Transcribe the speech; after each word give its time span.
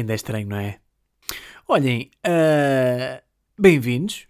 Ainda 0.00 0.14
é 0.14 0.16
estranho, 0.16 0.48
não 0.48 0.56
é? 0.56 0.80
Olhem, 1.68 2.10
uh, 2.26 3.22
bem-vindos 3.58 4.26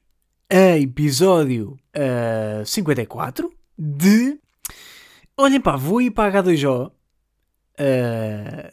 a 0.50 0.76
episódio 0.76 1.78
uh, 1.94 2.66
54 2.66 3.48
de. 3.78 4.40
Olhem, 5.36 5.60
pá, 5.60 5.76
vou 5.76 6.02
ir 6.02 6.10
para 6.10 6.40
a 6.40 6.42
H2O. 6.42 6.90
Uh... 7.78 8.72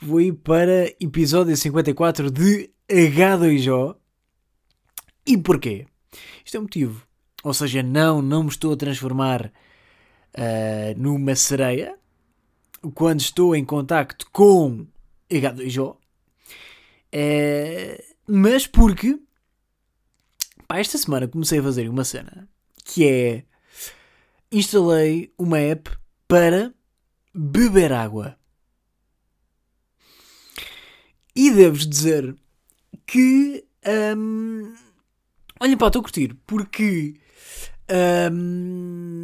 vou 0.00 0.22
ir 0.22 0.32
para 0.32 0.86
episódio 0.98 1.54
54 1.54 2.30
de 2.30 2.70
H2O. 2.88 3.96
E 5.26 5.36
porquê? 5.36 5.84
Isto 6.42 6.56
é 6.56 6.60
um 6.60 6.62
motivo. 6.62 7.06
Ou 7.44 7.52
seja, 7.52 7.82
não, 7.82 8.22
não 8.22 8.44
me 8.44 8.48
estou 8.48 8.72
a 8.72 8.76
transformar 8.78 9.52
uh, 10.38 10.94
numa 10.96 11.34
sereia 11.34 11.98
quando 12.94 13.20
estou 13.20 13.54
em 13.54 13.64
contacto 13.64 14.28
com 14.32 14.86
H2O. 15.30 15.96
Uh, 17.14 18.02
mas 18.26 18.66
porque 18.66 19.18
pá, 20.66 20.78
esta 20.78 20.98
semana 20.98 21.26
comecei 21.26 21.58
a 21.58 21.62
fazer 21.62 21.88
uma 21.88 22.04
cena 22.04 22.48
que 22.84 23.06
é 23.06 23.44
instalei 24.52 25.32
uma 25.38 25.58
app 25.58 25.90
para 26.26 26.72
beber 27.34 27.92
água. 27.92 28.36
E 31.34 31.50
devo-vos 31.50 31.86
dizer 31.86 32.36
que 33.06 33.64
hum, 34.16 34.74
olhem 35.60 35.76
pá, 35.76 35.86
estou 35.86 36.00
a 36.00 36.02
curtir 36.02 36.34
porque 36.46 37.14
um, 38.32 39.17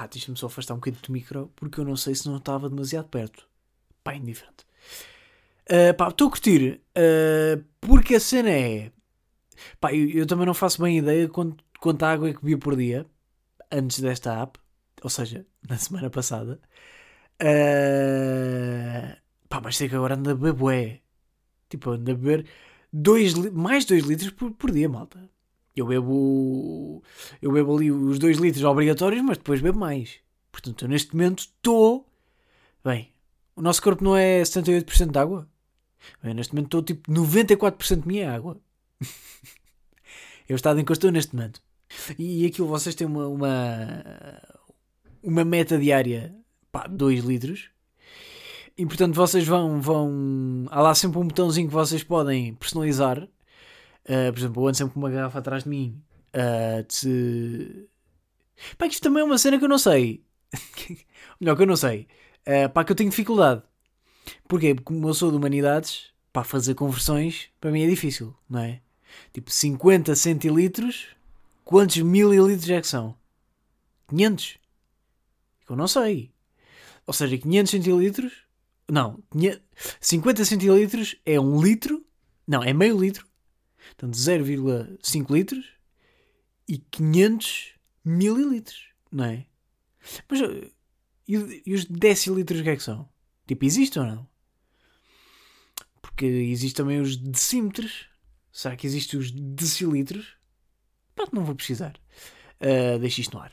pá, 0.00 0.06
deixa-me 0.06 0.38
só 0.38 0.46
afastar 0.46 0.72
um 0.72 0.78
bocadinho 0.78 1.02
do 1.02 1.12
micro 1.12 1.52
porque 1.54 1.78
eu 1.78 1.84
não 1.84 1.94
sei 1.96 2.14
se 2.14 2.26
não 2.26 2.38
estava 2.38 2.70
demasiado 2.70 3.08
perto. 3.08 3.46
Pá, 4.02 4.14
indiferente. 4.14 4.64
Uh, 5.68 5.94
pá, 5.94 6.08
estou 6.08 6.28
a 6.28 6.30
curtir 6.30 6.80
uh, 6.96 7.62
porque 7.80 8.14
a 8.14 8.20
cena 8.20 8.50
é. 8.50 8.92
Pá, 9.78 9.92
eu, 9.94 10.08
eu, 10.10 10.26
também 10.26 10.46
não 10.46 10.54
faço 10.54 10.82
bem 10.82 10.98
ideia 10.98 11.28
quanto, 11.28 11.62
água 12.04 12.30
é 12.30 12.32
que 12.32 12.40
bebia 12.40 12.58
por 12.58 12.76
dia 12.76 13.06
antes 13.70 14.00
desta 14.00 14.42
app, 14.42 14.58
ou 15.02 15.10
seja, 15.10 15.46
na 15.68 15.76
semana 15.76 16.08
passada. 16.08 16.58
Uh, 17.42 19.16
pá, 19.48 19.60
mas 19.62 19.76
sei 19.76 19.88
que 19.88 19.96
agora 19.96 20.14
anda 20.14 20.32
a 20.32 20.34
beber 20.34 20.54
bué. 20.54 21.00
Tipo, 21.68 21.90
anda 21.90 22.12
a 22.12 22.14
beber 22.14 22.46
dois, 22.92 23.34
mais 23.52 23.84
2 23.84 24.04
litros 24.04 24.30
por, 24.30 24.50
por 24.52 24.70
dia, 24.70 24.88
malta. 24.88 25.30
Eu 25.74 25.86
bebo. 25.86 27.02
Eu 27.40 27.52
bebo 27.52 27.76
ali 27.76 27.90
os 27.90 28.18
2 28.18 28.38
litros 28.38 28.64
obrigatórios, 28.64 29.22
mas 29.22 29.38
depois 29.38 29.60
bebo 29.60 29.78
mais. 29.78 30.18
Portanto, 30.50 30.84
eu 30.84 30.88
neste 30.88 31.14
momento 31.14 31.40
estou. 31.40 32.06
Bem, 32.84 33.12
o 33.54 33.62
nosso 33.62 33.82
corpo 33.82 34.02
não 34.02 34.16
é 34.16 34.42
78% 34.42 35.10
de 35.10 35.18
água? 35.18 35.48
Bem, 36.22 36.34
neste 36.34 36.54
momento 36.54 36.66
estou 36.66 36.82
tipo 36.82 37.10
94% 37.10 38.02
de 38.02 38.08
minha 38.08 38.32
água. 38.32 38.58
é 40.48 40.52
o 40.52 40.56
estado 40.56 40.80
em 40.80 40.84
que 40.84 40.92
estou 40.92 41.10
neste 41.10 41.34
momento. 41.34 41.62
E 42.18 42.46
aquilo 42.46 42.68
vocês 42.68 42.94
têm 42.94 43.06
uma. 43.06 43.28
uma, 43.28 44.42
uma 45.22 45.44
meta 45.44 45.78
diária. 45.78 46.34
pá, 46.72 46.86
2 46.86 47.24
litros. 47.24 47.70
E 48.76 48.86
portanto 48.86 49.14
vocês 49.14 49.46
vão. 49.46 49.80
vão 49.80 50.66
há 50.70 50.80
lá 50.80 50.94
sempre 50.94 51.18
um 51.18 51.26
botãozinho 51.26 51.68
que 51.68 51.74
vocês 51.74 52.02
podem 52.02 52.54
personalizar 52.54 53.28
Uh, 54.04 54.32
por 54.32 54.38
exemplo, 54.38 54.62
eu 54.62 54.68
ando 54.68 54.76
sempre 54.76 54.94
com 54.94 55.00
uma 55.00 55.10
garrafa 55.10 55.38
atrás 55.38 55.64
de 55.64 55.68
mim. 55.68 56.02
Uh, 56.34 56.86
de... 57.02 57.88
Pá, 58.76 58.86
isto 58.86 59.02
também 59.02 59.22
é 59.22 59.24
uma 59.24 59.38
cena 59.38 59.58
que 59.58 59.64
eu 59.64 59.68
não 59.68 59.78
sei. 59.78 60.24
Melhor 61.40 61.56
que 61.56 61.62
eu 61.62 61.66
não 61.66 61.76
sei. 61.76 62.06
Uh, 62.46 62.68
pá, 62.70 62.84
que 62.84 62.92
eu 62.92 62.96
tenho 62.96 63.10
dificuldade. 63.10 63.62
Porquê? 64.48 64.74
Porque 64.74 64.84
como 64.84 65.08
eu 65.08 65.14
sou 65.14 65.30
de 65.30 65.36
humanidades, 65.36 66.12
pá, 66.32 66.44
fazer 66.44 66.74
conversões 66.74 67.48
para 67.60 67.70
mim 67.70 67.82
é 67.82 67.88
difícil, 67.88 68.34
não 68.48 68.60
é? 68.60 68.80
Tipo, 69.32 69.50
50 69.50 70.14
centilitros, 70.14 71.08
quantos 71.64 71.96
mililitros 71.98 72.70
é 72.70 72.80
que 72.80 72.86
são? 72.86 73.16
500? 74.08 74.58
Eu 75.68 75.76
não 75.76 75.86
sei. 75.86 76.32
Ou 77.06 77.14
seja, 77.14 77.38
500 77.38 77.70
centilitros, 77.70 78.32
não, 78.88 79.22
50 80.00 80.44
centilitros 80.44 81.16
é 81.24 81.40
um 81.40 81.60
litro, 81.60 82.04
não, 82.46 82.62
é 82.62 82.72
meio 82.72 82.98
litro, 82.98 83.26
Portanto, 84.00 84.14
0,5 84.14 85.30
litros 85.30 85.66
e 86.66 86.78
500 86.78 87.74
mililitros, 88.02 88.86
não 89.12 89.24
é? 89.24 89.44
Mas 90.26 90.40
e, 91.28 91.62
e 91.66 91.74
os 91.74 91.84
decilitros 91.84 92.60
o 92.60 92.62
que 92.62 92.70
é 92.70 92.76
que 92.76 92.82
são? 92.82 93.06
Tipo, 93.46 93.66
existem 93.66 94.02
ou 94.02 94.08
não? 94.08 94.28
Porque 96.00 96.24
existem 96.24 96.82
também 96.82 96.98
os 96.98 97.14
decímetros. 97.14 98.06
Será 98.50 98.74
que 98.74 98.86
existem 98.86 99.20
os 99.20 99.30
decilitros? 99.30 100.34
Pá, 101.14 101.24
não 101.30 101.44
vou 101.44 101.54
precisar. 101.54 102.00
Uh, 102.58 102.98
deixa 102.98 103.20
isto 103.20 103.36
no 103.36 103.42
ar. 103.42 103.52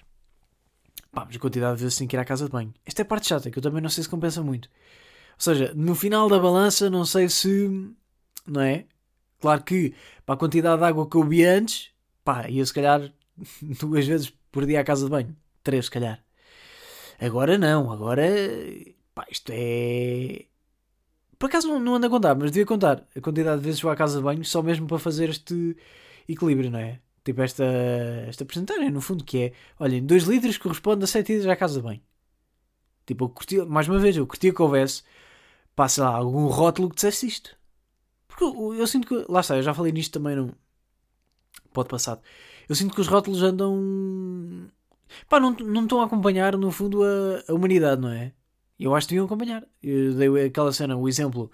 Pá, 1.11 1.25
mas 1.25 1.35
a 1.35 1.39
quantidade 1.39 1.75
de 1.75 1.83
vezes 1.83 1.97
tem 1.97 2.07
que 2.07 2.15
ir 2.15 2.19
à 2.19 2.23
casa 2.23 2.45
de 2.45 2.51
banho. 2.51 2.73
Esta 2.85 3.01
é 3.01 3.03
a 3.03 3.05
parte 3.05 3.27
chata, 3.27 3.51
que 3.51 3.59
eu 3.59 3.63
também 3.63 3.81
não 3.81 3.89
sei 3.89 4.01
se 4.01 4.09
compensa 4.09 4.41
muito. 4.41 4.69
Ou 4.69 5.41
seja, 5.41 5.73
no 5.75 5.93
final 5.93 6.29
da 6.29 6.39
balança, 6.39 6.89
não 6.89 7.03
sei 7.03 7.27
se. 7.27 7.93
Não 8.45 8.61
é? 8.61 8.85
Claro 9.39 9.63
que 9.63 9.93
para 10.25 10.35
a 10.35 10.37
quantidade 10.37 10.79
de 10.79 10.85
água 10.85 11.09
que 11.09 11.15
eu 11.15 11.23
bebi 11.23 11.45
antes, 11.45 11.91
pá, 12.23 12.49
ia 12.49 12.65
se 12.65 12.73
calhar 12.73 13.11
duas 13.79 14.05
vezes 14.07 14.29
por 14.51 14.65
dia 14.65 14.81
à 14.81 14.83
casa 14.83 15.05
de 15.05 15.11
banho. 15.11 15.35
Três, 15.63 15.85
se 15.85 15.91
calhar. 15.91 16.23
Agora 17.19 17.57
não, 17.57 17.91
agora 17.91 18.23
pá, 19.13 19.25
isto 19.31 19.51
é. 19.53 20.45
Por 21.39 21.47
acaso 21.47 21.67
não, 21.67 21.79
não 21.79 21.95
ando 21.95 22.07
a 22.07 22.09
contar, 22.09 22.35
mas 22.35 22.51
devia 22.51 22.65
contar 22.65 23.07
a 23.15 23.21
quantidade 23.21 23.59
de 23.59 23.65
vezes 23.65 23.79
que 23.79 23.83
vou 23.85 23.91
à 23.91 23.95
casa 23.95 24.17
de 24.17 24.23
banho 24.23 24.43
só 24.45 24.61
mesmo 24.63 24.87
para 24.87 24.99
fazer 24.99 25.29
este 25.29 25.77
equilíbrio, 26.27 26.71
não 26.71 26.79
é? 26.79 26.99
Tipo 27.23 27.41
esta, 27.41 27.63
esta 28.27 28.45
porcentagem, 28.45 28.89
no 28.89 29.01
fundo, 29.01 29.23
que 29.23 29.37
é, 29.37 29.53
olhem, 29.79 30.03
2 30.05 30.23
litros 30.23 30.57
corresponde 30.57 31.03
a 31.03 31.07
7 31.07 31.33
idas 31.33 31.47
à 31.47 31.55
casa 31.55 31.75
de 31.75 31.81
banho. 31.81 32.01
Tipo, 33.05 33.25
eu 33.25 33.29
curtia, 33.29 33.65
mais 33.65 33.87
uma 33.87 33.99
vez, 33.99 34.17
eu 34.17 34.27
curtia 34.27 34.53
que 34.53 34.61
houvesse, 34.61 35.03
passa 35.75 36.03
lá, 36.03 36.15
algum 36.15 36.47
rótulo 36.47 36.89
que 36.89 36.95
dissesse 36.95 37.27
isto. 37.27 37.57
Porque 38.37 38.57
eu, 38.57 38.75
eu, 38.75 38.87
sinto 38.87 39.07
que. 39.07 39.25
Lá 39.31 39.39
está, 39.39 39.57
eu 39.57 39.63
já 39.63 39.73
falei 39.73 39.91
nisto 39.91 40.13
também 40.19 40.35
no. 40.35 40.53
Pode 41.73 41.89
passar. 41.89 42.19
Eu 42.69 42.75
sinto 42.75 42.93
que 42.93 43.01
os 43.01 43.07
rótulos 43.07 43.41
andam. 43.41 44.69
Pá, 45.27 45.39
não, 45.39 45.51
não 45.51 45.83
estão 45.83 46.01
a 46.01 46.05
acompanhar, 46.05 46.55
no 46.55 46.71
fundo, 46.71 47.01
a, 47.03 47.43
a 47.51 47.53
humanidade, 47.53 48.01
não 48.01 48.09
é? 48.09 48.33
Eu 48.79 48.93
acho 48.93 49.07
que 49.07 49.13
deviam 49.13 49.25
acompanhar. 49.25 49.65
Eu 49.81 50.13
dei 50.13 50.45
aquela 50.45 50.71
cena, 50.71 50.95
o 50.95 51.09
exemplo 51.09 51.51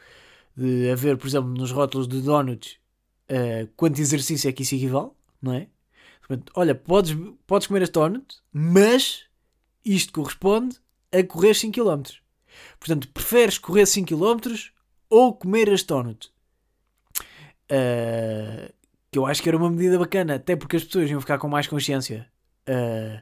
de 0.58 0.90
haver, 0.92 1.18
por 1.18 1.28
exemplo, 1.28 1.50
nos 1.50 1.72
rótulos 1.72 2.08
de 2.08 2.22
donuts 2.22 2.78
uh, 3.30 3.68
quanto 3.76 4.00
exercício 4.00 4.50
é 4.50 4.52
que 4.52 4.64
isso 4.64 4.76
equivale, 4.76 5.12
não 5.42 5.54
é? 5.54 5.68
Portanto, 6.20 6.52
olha, 6.56 6.76
podes, 6.76 7.16
podes 7.46 7.68
comer 7.68 7.84
este 7.84 7.94
donut, 7.94 8.38
mas 8.52 9.26
isto 9.86 10.14
corresponde 10.14 10.78
a 11.12 11.24
correr 11.24 11.54
5 11.54 11.74
km. 11.74 12.04
Portanto, 12.80 13.08
preferes 13.10 13.58
correr 13.58 13.86
5 13.86 14.08
km 14.08 14.56
ou 15.10 15.34
comer 15.34 15.68
este 15.70 15.88
donut? 15.88 16.33
Uh, 17.74 18.72
que 19.12 19.18
eu 19.18 19.26
acho 19.26 19.42
que 19.42 19.50
era 19.50 19.58
uma 19.58 19.70
medida 19.70 19.98
bacana, 19.98 20.36
até 20.36 20.56
porque 20.56 20.76
as 20.76 20.84
pessoas 20.84 21.10
iam 21.10 21.20
ficar 21.20 21.40
com 21.40 21.48
mais 21.48 21.66
consciência 21.66 22.28
uh, 22.70 23.22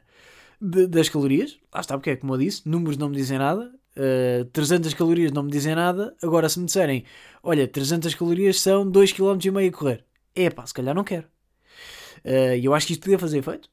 de, 0.60 0.86
das 0.86 1.08
calorias. 1.08 1.58
Lá 1.72 1.80
está, 1.80 1.96
porque 1.96 2.10
é 2.10 2.16
como 2.16 2.34
eu 2.34 2.38
disse, 2.38 2.68
números 2.68 2.98
não 2.98 3.08
me 3.08 3.16
dizem 3.16 3.38
nada, 3.38 3.72
uh, 3.96 4.44
300 4.46 4.92
calorias 4.94 5.32
não 5.32 5.42
me 5.42 5.50
dizem 5.50 5.74
nada. 5.74 6.14
Agora, 6.22 6.48
se 6.48 6.58
me 6.58 6.66
disserem, 6.66 7.04
olha, 7.42 7.66
300 7.66 8.14
calorias 8.14 8.60
são 8.60 8.90
2,5 8.90 9.40
km 9.40 9.58
a 9.68 9.78
correr, 9.78 10.04
é 10.34 10.50
pá, 10.50 10.66
se 10.66 10.74
calhar 10.74 10.94
não 10.94 11.04
quero. 11.04 11.26
E 12.24 12.64
eu 12.64 12.72
acho 12.74 12.86
que 12.86 12.92
isto 12.92 13.02
podia 13.02 13.18
fazer 13.18 13.38
efeito. 13.38 13.68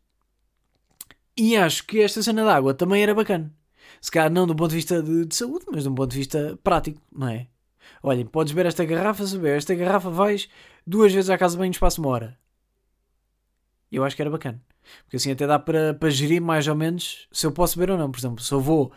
E 1.38 1.56
acho 1.56 1.86
que 1.86 2.02
esta 2.02 2.22
cena 2.24 2.44
de 2.44 2.50
água 2.50 2.74
também 2.74 3.02
era 3.04 3.14
bacana. 3.14 3.54
Se 4.02 4.12
calhar 4.12 4.32
não 4.32 4.48
do 4.48 4.56
ponto 4.56 4.72
de 4.72 4.78
vista 4.78 5.02
de, 5.02 5.26
de 5.26 5.36
saúde, 5.36 5.66
mas 5.72 5.84
de 5.84 5.90
um 5.90 5.96
ponto 5.96 6.12
de 6.12 6.18
vista 6.18 6.60
prático, 6.64 7.02
não 7.12 7.28
é? 7.28 7.48
Olhem, 8.02 8.26
podes 8.26 8.54
beber 8.54 8.68
esta 8.68 8.86
garrafa, 8.86 9.26
se 9.26 9.36
beber 9.38 9.58
esta 9.58 9.76
garrafa 9.76 10.10
vais 10.10 10.50
duas 10.86 11.14
vezes 11.14 11.30
à 11.30 11.38
casa 11.38 11.54
de 11.54 11.60
banho 11.60 11.70
no 11.70 11.74
espaço 11.74 11.96
de 11.96 12.02
uma 12.02 12.10
hora. 12.10 12.40
Eu 13.92 14.04
acho 14.04 14.16
que 14.16 14.22
era 14.22 14.30
bacana. 14.30 14.62
Porque 15.04 15.18
assim 15.18 15.32
até 15.32 15.46
dá 15.46 15.60
para, 15.60 15.94
para 15.94 16.10
gerir 16.10 16.42
mais 16.42 16.68
ou 16.68 16.76
menos 16.76 17.28
se 17.32 17.46
eu 17.46 17.52
posso 17.52 17.78
beber 17.78 17.94
ou 17.94 17.98
não. 17.98 18.12
Por 18.12 18.20
exemplo, 18.20 18.44
se 18.44 18.52
eu 18.52 18.60
vou 18.60 18.92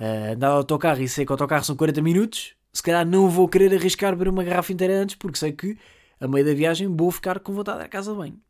uh, 0.00 0.32
andar 0.32 0.48
ao 0.48 0.58
autocarro 0.58 1.00
e 1.00 1.08
sei 1.08 1.24
que 1.24 1.32
o 1.32 1.34
autocarro 1.34 1.64
são 1.64 1.76
40 1.76 2.02
minutos, 2.02 2.54
se 2.72 2.82
calhar 2.82 3.06
não 3.06 3.28
vou 3.28 3.48
querer 3.48 3.74
arriscar 3.74 4.12
beber 4.12 4.28
uma 4.28 4.44
garrafa 4.44 4.72
inteira 4.72 4.94
antes, 4.94 5.16
porque 5.16 5.38
sei 5.38 5.52
que 5.52 5.78
a 6.20 6.28
meio 6.28 6.44
da 6.44 6.54
viagem 6.54 6.88
vou 6.88 7.10
ficar 7.10 7.40
com 7.40 7.52
vontade 7.52 7.82
à 7.82 7.88
casa 7.88 8.12
de 8.12 8.18
banho. 8.18 8.40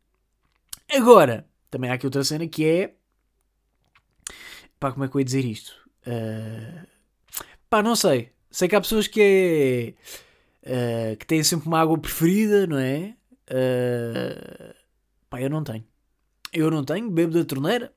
Agora, 0.91 1.47
também 1.69 1.89
há 1.89 1.93
aqui 1.93 2.05
outra 2.05 2.23
cena 2.23 2.47
que 2.47 2.65
é. 2.65 2.93
Pá, 4.79 4.91
como 4.91 5.05
é 5.05 5.07
que 5.07 5.15
eu 5.15 5.19
ia 5.19 5.25
dizer 5.25 5.45
isto? 5.45 5.73
Uh... 6.05 6.87
Pá, 7.69 7.81
não 7.81 7.95
sei. 7.95 8.31
Sei 8.53 8.67
que 8.67 8.75
há 8.75 8.81
pessoas 8.81 9.07
que 9.07 9.95
é. 10.63 11.13
Uh, 11.13 11.17
que 11.17 11.25
têm 11.25 11.43
sempre 11.43 11.67
uma 11.67 11.81
água 11.81 11.97
preferida, 11.97 12.67
não 12.67 12.77
é? 12.77 13.15
Uh, 13.49 14.75
pá, 15.27 15.41
eu 15.41 15.49
não 15.49 15.63
tenho. 15.63 15.83
Eu 16.53 16.69
não 16.69 16.83
tenho, 16.85 17.09
bebo 17.09 17.33
da 17.33 17.43
torneira. 17.43 17.91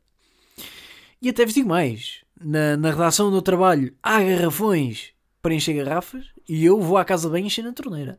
E 1.20 1.28
até 1.28 1.44
vos 1.44 1.52
digo 1.52 1.68
mais. 1.68 2.24
na, 2.40 2.74
na 2.76 2.90
redação 2.90 3.30
do 3.30 3.42
trabalho 3.42 3.94
há 4.02 4.22
garrafões 4.22 5.12
para 5.42 5.54
encher 5.54 5.74
garrafas 5.84 6.26
e 6.48 6.64
eu 6.64 6.80
vou 6.80 6.96
à 6.96 7.04
casa 7.04 7.28
bem 7.28 7.46
encher 7.46 7.62
na 7.62 7.72
torneira. 7.74 8.18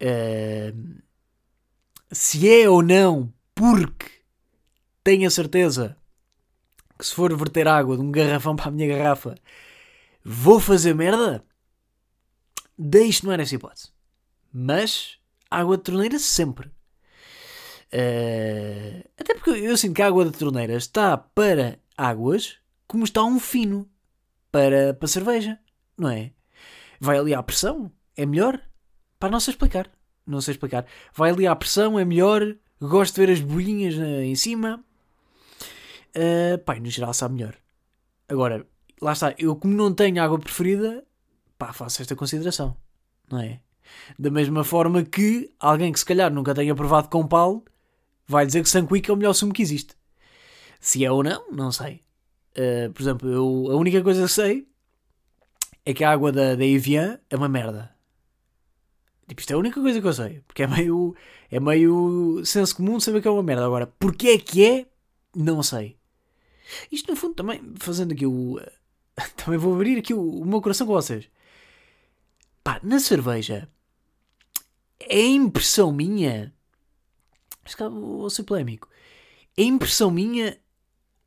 Uh, 0.00 1.02
se 2.10 2.48
é 2.48 2.68
ou 2.68 2.82
não 2.82 3.30
porque 3.54 4.06
tenho 5.04 5.26
a 5.26 5.30
certeza 5.30 5.96
que 6.98 7.06
se 7.06 7.14
for 7.14 7.34
verter 7.36 7.68
água 7.68 7.94
de 7.94 8.02
um 8.02 8.10
garrafão 8.10 8.56
para 8.56 8.68
a 8.68 8.70
minha 8.70 8.88
garrafa 8.88 9.34
vou 10.28 10.58
fazer 10.58 10.92
merda, 10.92 11.44
deixe 12.76 13.24
não 13.24 13.32
era 13.32 13.44
essa 13.44 13.54
hipótese. 13.54 13.90
Mas 14.52 15.18
água 15.48 15.76
de 15.76 15.84
torneira 15.84 16.18
sempre. 16.18 16.68
Uh, 17.92 19.08
até 19.16 19.34
porque 19.34 19.50
eu 19.50 19.76
sinto 19.76 19.94
que 19.94 20.02
a 20.02 20.08
água 20.08 20.24
da 20.24 20.32
torneira 20.32 20.74
está 20.74 21.16
para 21.16 21.78
águas 21.96 22.58
como 22.88 23.04
está 23.04 23.22
um 23.22 23.38
fino 23.38 23.88
para, 24.50 24.94
para 24.94 25.06
cerveja, 25.06 25.60
não 25.96 26.10
é? 26.10 26.32
Vai 26.98 27.18
ali 27.18 27.32
à 27.32 27.40
pressão, 27.40 27.92
é 28.16 28.26
melhor? 28.26 28.60
Para 29.20 29.30
não 29.30 29.38
sei 29.38 29.52
explicar. 29.52 29.88
Não 30.26 30.40
sei 30.40 30.52
explicar. 30.52 30.86
Vai 31.14 31.30
ali 31.30 31.46
à 31.46 31.54
pressão, 31.54 32.00
é 32.00 32.04
melhor. 32.04 32.42
Gosto 32.80 33.14
de 33.14 33.26
ver 33.26 33.32
as 33.32 33.40
bolinhas 33.40 33.94
uh, 33.94 34.22
em 34.22 34.34
cima. 34.34 34.84
Uh, 36.16 36.58
pá, 36.64 36.74
no 36.80 36.90
geral 36.90 37.14
sabe 37.14 37.34
melhor. 37.34 37.54
Agora, 38.28 38.66
lá 39.00 39.12
está. 39.12 39.34
Eu, 39.38 39.56
como 39.56 39.74
não 39.74 39.92
tenho 39.92 40.22
água 40.22 40.38
preferida, 40.38 41.04
pá, 41.58 41.72
faço 41.72 42.02
esta 42.02 42.16
consideração. 42.16 42.76
Não 43.30 43.40
é? 43.40 43.60
Da 44.18 44.30
mesma 44.30 44.64
forma 44.64 45.04
que 45.04 45.50
alguém 45.58 45.92
que 45.92 45.98
se 45.98 46.04
calhar 46.04 46.32
nunca 46.32 46.54
tenha 46.54 46.74
provado 46.74 47.08
com 47.08 47.26
pau 47.26 47.64
vai 48.26 48.44
dizer 48.44 48.62
que 48.62 48.68
Sanquick 48.68 49.08
é 49.08 49.12
o 49.12 49.16
melhor 49.16 49.32
sumo 49.32 49.52
que 49.52 49.62
existe. 49.62 49.94
Se 50.80 51.04
é 51.04 51.10
ou 51.10 51.22
não, 51.22 51.50
não 51.50 51.72
sei. 51.72 52.02
Uh, 52.56 52.90
por 52.92 53.02
exemplo, 53.02 53.28
eu, 53.30 53.72
a 53.72 53.76
única 53.76 54.02
coisa 54.02 54.22
que 54.22 54.32
sei 54.32 54.68
é 55.84 55.94
que 55.94 56.02
a 56.02 56.10
água 56.10 56.32
da, 56.32 56.54
da 56.54 56.64
Evian 56.64 57.20
é 57.30 57.36
uma 57.36 57.48
merda. 57.48 57.94
Tipo, 59.28 59.40
isto 59.40 59.50
é 59.50 59.54
a 59.54 59.58
única 59.58 59.80
coisa 59.80 60.00
que 60.00 60.06
eu 60.06 60.12
sei. 60.12 60.40
Porque 60.46 60.62
é 60.62 60.66
meio, 60.66 61.14
é 61.50 61.60
meio 61.60 62.42
senso 62.44 62.76
comum 62.76 62.98
saber 63.00 63.20
que 63.20 63.28
é 63.28 63.30
uma 63.30 63.42
merda. 63.42 63.66
Agora, 63.66 63.86
porque 63.98 64.28
é 64.28 64.38
que 64.38 64.64
é, 64.64 64.86
não 65.34 65.62
sei. 65.62 65.96
Isto, 66.90 67.10
no 67.10 67.16
fundo, 67.16 67.34
também, 67.34 67.60
fazendo 67.76 68.12
aqui 68.12 68.26
o. 68.26 68.60
Também 69.36 69.58
vou 69.58 69.74
abrir 69.74 69.98
aqui 69.98 70.14
o, 70.14 70.40
o 70.40 70.44
meu 70.44 70.60
coração 70.60 70.86
com 70.86 70.92
vocês. 70.92 71.28
Pá, 72.62 72.80
na 72.82 72.98
cerveja, 72.98 73.68
é 75.00 75.20
impressão 75.20 75.92
minha 75.92 76.52
mas 77.66 77.74
cá 77.74 77.88
vou 77.88 78.30
ser 78.30 78.44
polémico. 78.44 78.88
É 79.56 79.62
impressão 79.64 80.08
minha 80.08 80.56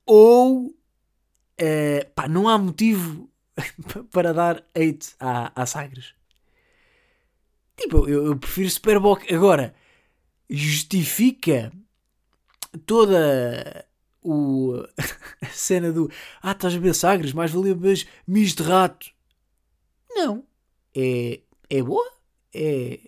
ou 0.05 0.67
uh, 0.67 2.09
pá, 2.15 2.29
não 2.29 2.47
há 2.47 2.57
motivo 2.57 3.29
para 4.09 4.33
dar 4.33 4.63
hate 4.73 5.13
à, 5.19 5.51
à 5.61 5.65
Sagres. 5.65 6.15
Tipo, 7.75 8.07
eu, 8.07 8.27
eu 8.27 8.37
prefiro 8.37 8.69
Superboc. 8.69 9.29
Agora, 9.33 9.75
justifica 10.49 11.73
toda 12.85 13.85
o, 14.21 14.83
a 15.41 15.47
cena 15.47 15.91
do 15.91 16.09
Ah, 16.41 16.51
estás 16.51 16.75
a 16.75 16.79
ver 16.79 16.93
Sagres, 16.93 17.33
mais 17.33 17.51
valia 17.51 17.75
mas 17.75 18.05
mis 18.27 18.53
de 18.53 18.63
rato. 18.63 19.07
Não. 20.11 20.43
É, 20.95 21.41
é 21.69 21.83
boa. 21.83 22.05
É, 22.53 22.99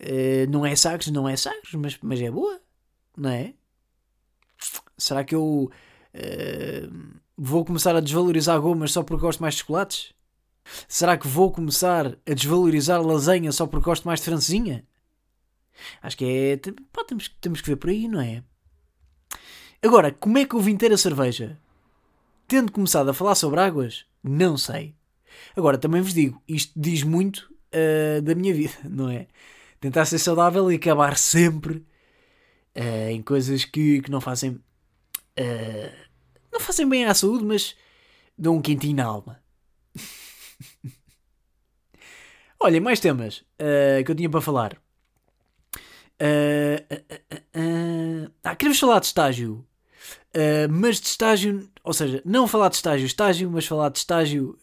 Uh, 0.00 0.50
não 0.50 0.64
é 0.64 0.74
Sagres, 0.74 1.08
não 1.08 1.28
é 1.28 1.36
Sagres, 1.36 1.74
mas, 1.74 1.98
mas 2.00 2.20
é 2.22 2.30
boa, 2.30 2.58
não 3.14 3.28
é? 3.28 3.52
Será 4.96 5.22
que 5.22 5.34
eu 5.34 5.70
uh, 6.14 7.20
vou 7.36 7.64
começar 7.66 7.94
a 7.94 8.00
desvalorizar 8.00 8.58
gomas 8.60 8.92
só 8.92 9.02
porque 9.02 9.20
gosto 9.20 9.40
mais 9.40 9.54
de 9.54 9.60
chocolates? 9.60 10.14
Será 10.88 11.18
que 11.18 11.28
vou 11.28 11.52
começar 11.52 12.16
a 12.26 12.34
desvalorizar 12.34 13.02
lasanha 13.02 13.52
só 13.52 13.66
porque 13.66 13.84
gosto 13.84 14.06
mais 14.06 14.20
de 14.20 14.26
francesinha? 14.26 14.86
Acho 16.00 16.16
que 16.16 16.24
é. 16.24 16.56
Pá, 16.92 17.04
temos, 17.04 17.28
temos 17.40 17.60
que 17.60 17.68
ver 17.68 17.76
por 17.76 17.90
aí, 17.90 18.08
não 18.08 18.20
é? 18.20 18.42
Agora, 19.82 20.12
como 20.12 20.38
é 20.38 20.44
que 20.44 20.54
eu 20.54 20.60
vim 20.60 20.76
ter 20.76 20.92
a 20.92 20.98
cerveja? 20.98 21.58
Tendo 22.46 22.70
começado 22.70 23.08
a 23.08 23.14
falar 23.14 23.34
sobre 23.34 23.60
águas? 23.60 24.04
Não 24.22 24.56
sei. 24.56 24.94
Agora, 25.56 25.78
também 25.78 26.02
vos 26.02 26.12
digo, 26.12 26.42
isto 26.46 26.72
diz 26.76 27.02
muito 27.02 27.50
uh, 27.72 28.20
da 28.22 28.34
minha 28.34 28.52
vida, 28.52 28.74
não 28.84 29.08
é? 29.08 29.26
tentar 29.80 30.04
ser 30.04 30.18
saudável 30.18 30.70
e 30.70 30.76
acabar 30.76 31.16
sempre 31.16 31.78
uh, 32.76 33.08
em 33.10 33.22
coisas 33.22 33.64
que, 33.64 34.02
que 34.02 34.10
não 34.10 34.20
fazem 34.20 34.50
uh, 34.50 36.10
não 36.52 36.60
fazem 36.60 36.86
bem 36.88 37.06
à 37.06 37.14
saúde, 37.14 37.44
mas 37.44 37.74
dão 38.36 38.56
um 38.56 38.62
quentinho 38.62 38.96
na 38.96 39.04
alma. 39.04 39.42
Olha, 42.60 42.80
mais 42.80 43.00
temas 43.00 43.42
que 44.04 44.10
eu 44.10 44.14
tinha 44.14 44.28
para 44.28 44.40
falar. 44.40 44.76
ah, 48.44 48.56
queria 48.56 48.74
falar 48.74 48.98
de 49.00 49.06
estágio. 49.06 49.64
Mas 50.70 51.00
de 51.00 51.06
estágio, 51.08 51.68
ou 51.82 51.92
seja, 51.92 52.22
não 52.24 52.46
falar 52.46 52.68
de 52.68 52.76
estágio, 52.76 53.06
estágio, 53.06 53.50
mas 53.50 53.66
falar 53.66 53.88
de 53.90 53.98
estágio. 53.98 54.58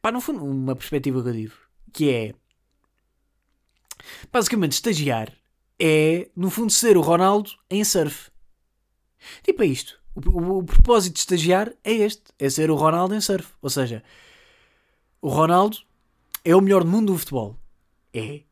Pá, 0.00 0.12
no 0.12 0.20
fundo, 0.20 0.44
uma 0.44 0.76
perspectiva 0.76 1.22
que 1.22 1.28
eu 1.28 1.32
digo, 1.32 1.54
que 1.92 2.10
é 2.10 2.34
Basicamente, 4.32 4.72
estagiar 4.72 5.32
é, 5.78 6.28
no 6.36 6.50
fundo, 6.50 6.72
ser 6.72 6.96
o 6.96 7.00
Ronaldo 7.00 7.50
em 7.70 7.84
surf. 7.84 8.30
Tipo, 9.42 9.62
é 9.62 9.66
isto. 9.66 10.00
O, 10.14 10.30
o, 10.30 10.58
o, 10.58 10.64
propósito 10.64 11.14
de 11.14 11.20
estagiar 11.20 11.72
é 11.82 11.92
este: 11.92 12.22
é 12.38 12.48
ser 12.48 12.70
o 12.70 12.76
Ronaldo 12.76 13.14
em 13.14 13.20
surf. 13.20 13.52
Ou 13.60 13.70
seja, 13.70 14.02
o 15.20 15.28
Ronaldo 15.28 15.78
é 16.44 16.54
o 16.54 16.60
melhor 16.60 16.84
do 16.84 16.90
mundo 16.90 17.12
do 17.12 17.18
futebol. 17.18 17.58
É. 18.12 18.42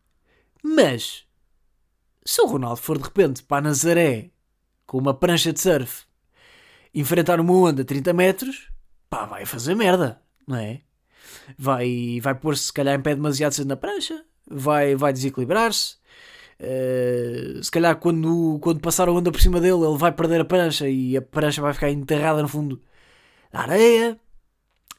Mas, 0.62 1.25
se 2.25 2.40
o 2.40 2.46
Ronaldo 2.46 2.81
for 2.81 2.99
de 2.99 3.05
repente 3.05 3.43
para 3.43 3.58
a 3.58 3.69
Nazaré 3.69 4.31
com 4.87 4.99
uma 4.99 5.14
prancha 5.14 5.52
de 5.52 5.61
surf 5.61 6.05
enfrentar 6.94 7.40
uma 7.40 7.52
onda 7.52 7.82
a 7.82 7.84
30 7.84 8.12
metros, 8.12 8.68
pá, 9.08 9.24
vai 9.26 9.46
fazer 9.46 9.74
merda, 9.74 10.20
não 10.46 10.56
é? 10.56 10.80
Vai, 11.58 12.20
vai 12.22 12.34
pôr-se, 12.34 12.64
se 12.64 12.72
calhar, 12.72 12.98
em 12.98 13.02
pé 13.02 13.14
demasiado 13.14 13.52
cedo 13.52 13.69
na 13.69 13.76
prancha, 13.76 14.24
vai, 14.48 14.94
vai 14.96 15.12
desequilibrar-se. 15.12 15.96
Uh, 16.60 17.62
se 17.62 17.70
calhar 17.70 17.96
quando, 17.96 18.58
quando 18.60 18.81
passar 18.81 19.08
a 19.08 19.12
onda 19.12 19.32
por 19.32 19.40
cima 19.40 19.60
dele 19.60 19.84
ele 19.84 19.98
vai 19.98 20.12
perder 20.12 20.40
a 20.43 20.44
prancha 20.44 20.88
e 20.88 21.17
a 21.17 21.22
prancha 21.22 21.60
vai 21.60 21.74
ficar 21.74 21.90
enterrada 21.90 22.40
no 22.40 22.46
fundo 22.46 22.81
da 23.50 23.60
areia 23.60 24.17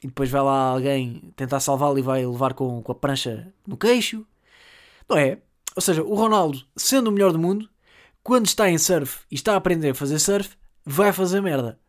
e 0.03 0.07
depois 0.07 0.29
vai 0.29 0.41
lá 0.41 0.71
alguém 0.71 1.31
tentar 1.37 1.61
salvá-lo 1.61 1.97
e 1.97 2.01
vai 2.01 2.25
levar 2.25 2.53
com, 2.53 2.81
com 2.81 2.91
a 2.91 2.95
prancha 2.95 3.53
no 3.65 3.77
queixo 3.77 4.27
não 5.07 5.15
é? 5.15 5.37
ou 5.73 5.81
seja, 5.81 6.03
o 6.03 6.13
Ronaldo 6.15 6.59
sendo 6.75 7.07
o 7.07 7.11
melhor 7.13 7.31
do 7.31 7.39
mundo 7.39 7.69
quando 8.21 8.47
está 8.47 8.69
em 8.69 8.77
surf 8.77 9.21
e 9.31 9.35
está 9.35 9.53
a 9.53 9.57
aprender 9.57 9.91
a 9.91 9.95
fazer 9.95 10.19
surf 10.19 10.57
vai 10.85 11.13
fazer 11.13 11.39
merda 11.39 11.79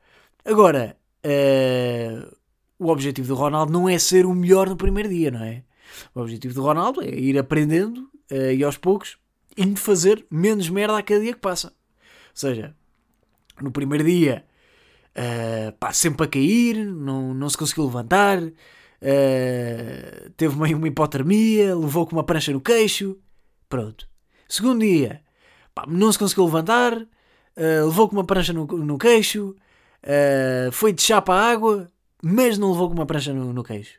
agora 0.44 0.96
uh, 1.24 2.36
o 2.78 2.88
objetivo 2.88 3.28
do 3.28 3.34
Ronaldo 3.34 3.72
não 3.72 3.88
é 3.88 3.98
ser 3.98 4.26
o 4.26 4.34
melhor 4.34 4.68
no 4.68 4.76
primeiro 4.76 5.08
dia, 5.08 5.30
não 5.30 5.42
é? 5.42 5.62
O 6.14 6.20
objetivo 6.20 6.54
do 6.54 6.62
Ronaldo 6.62 7.02
é 7.02 7.08
ir 7.08 7.38
aprendendo 7.38 8.10
uh, 8.30 8.52
e 8.52 8.62
aos 8.64 8.76
poucos 8.76 9.16
indo 9.56 9.78
fazer 9.78 10.26
menos 10.30 10.68
merda 10.68 10.98
a 10.98 11.02
cada 11.02 11.20
dia 11.20 11.32
que 11.32 11.40
passa. 11.40 11.68
Ou 11.68 11.72
seja, 12.34 12.74
no 13.60 13.70
primeiro 13.70 14.04
dia, 14.04 14.44
uh, 15.16 15.72
pá, 15.78 15.92
sempre 15.92 16.26
a 16.26 16.28
cair, 16.28 16.84
não, 16.84 17.32
não 17.32 17.48
se 17.48 17.56
conseguiu 17.56 17.84
levantar, 17.84 18.42
uh, 18.42 18.52
teve 20.36 20.58
meio 20.58 20.76
uma 20.76 20.88
hipotermia, 20.88 21.74
levou 21.74 22.06
com 22.06 22.16
uma 22.16 22.24
prancha 22.24 22.52
no 22.52 22.60
queixo, 22.60 23.16
pronto. 23.68 24.08
Segundo 24.48 24.80
dia, 24.80 25.22
pá, 25.74 25.84
não 25.86 26.10
se 26.10 26.18
conseguiu 26.18 26.44
levantar, 26.46 26.96
uh, 26.96 27.86
levou 27.86 28.08
com 28.08 28.16
uma 28.16 28.24
prancha 28.24 28.52
no, 28.52 28.66
no 28.66 28.98
queixo, 28.98 29.54
foi 30.72 30.92
de 30.92 31.02
chapa 31.02 31.34
à 31.34 31.50
água, 31.50 31.90
mas 32.22 32.58
não 32.58 32.72
levou 32.72 32.88
com 32.88 32.94
uma 32.94 33.06
prancha 33.06 33.32
no, 33.32 33.52
no 33.52 33.62
queixo. 33.62 33.98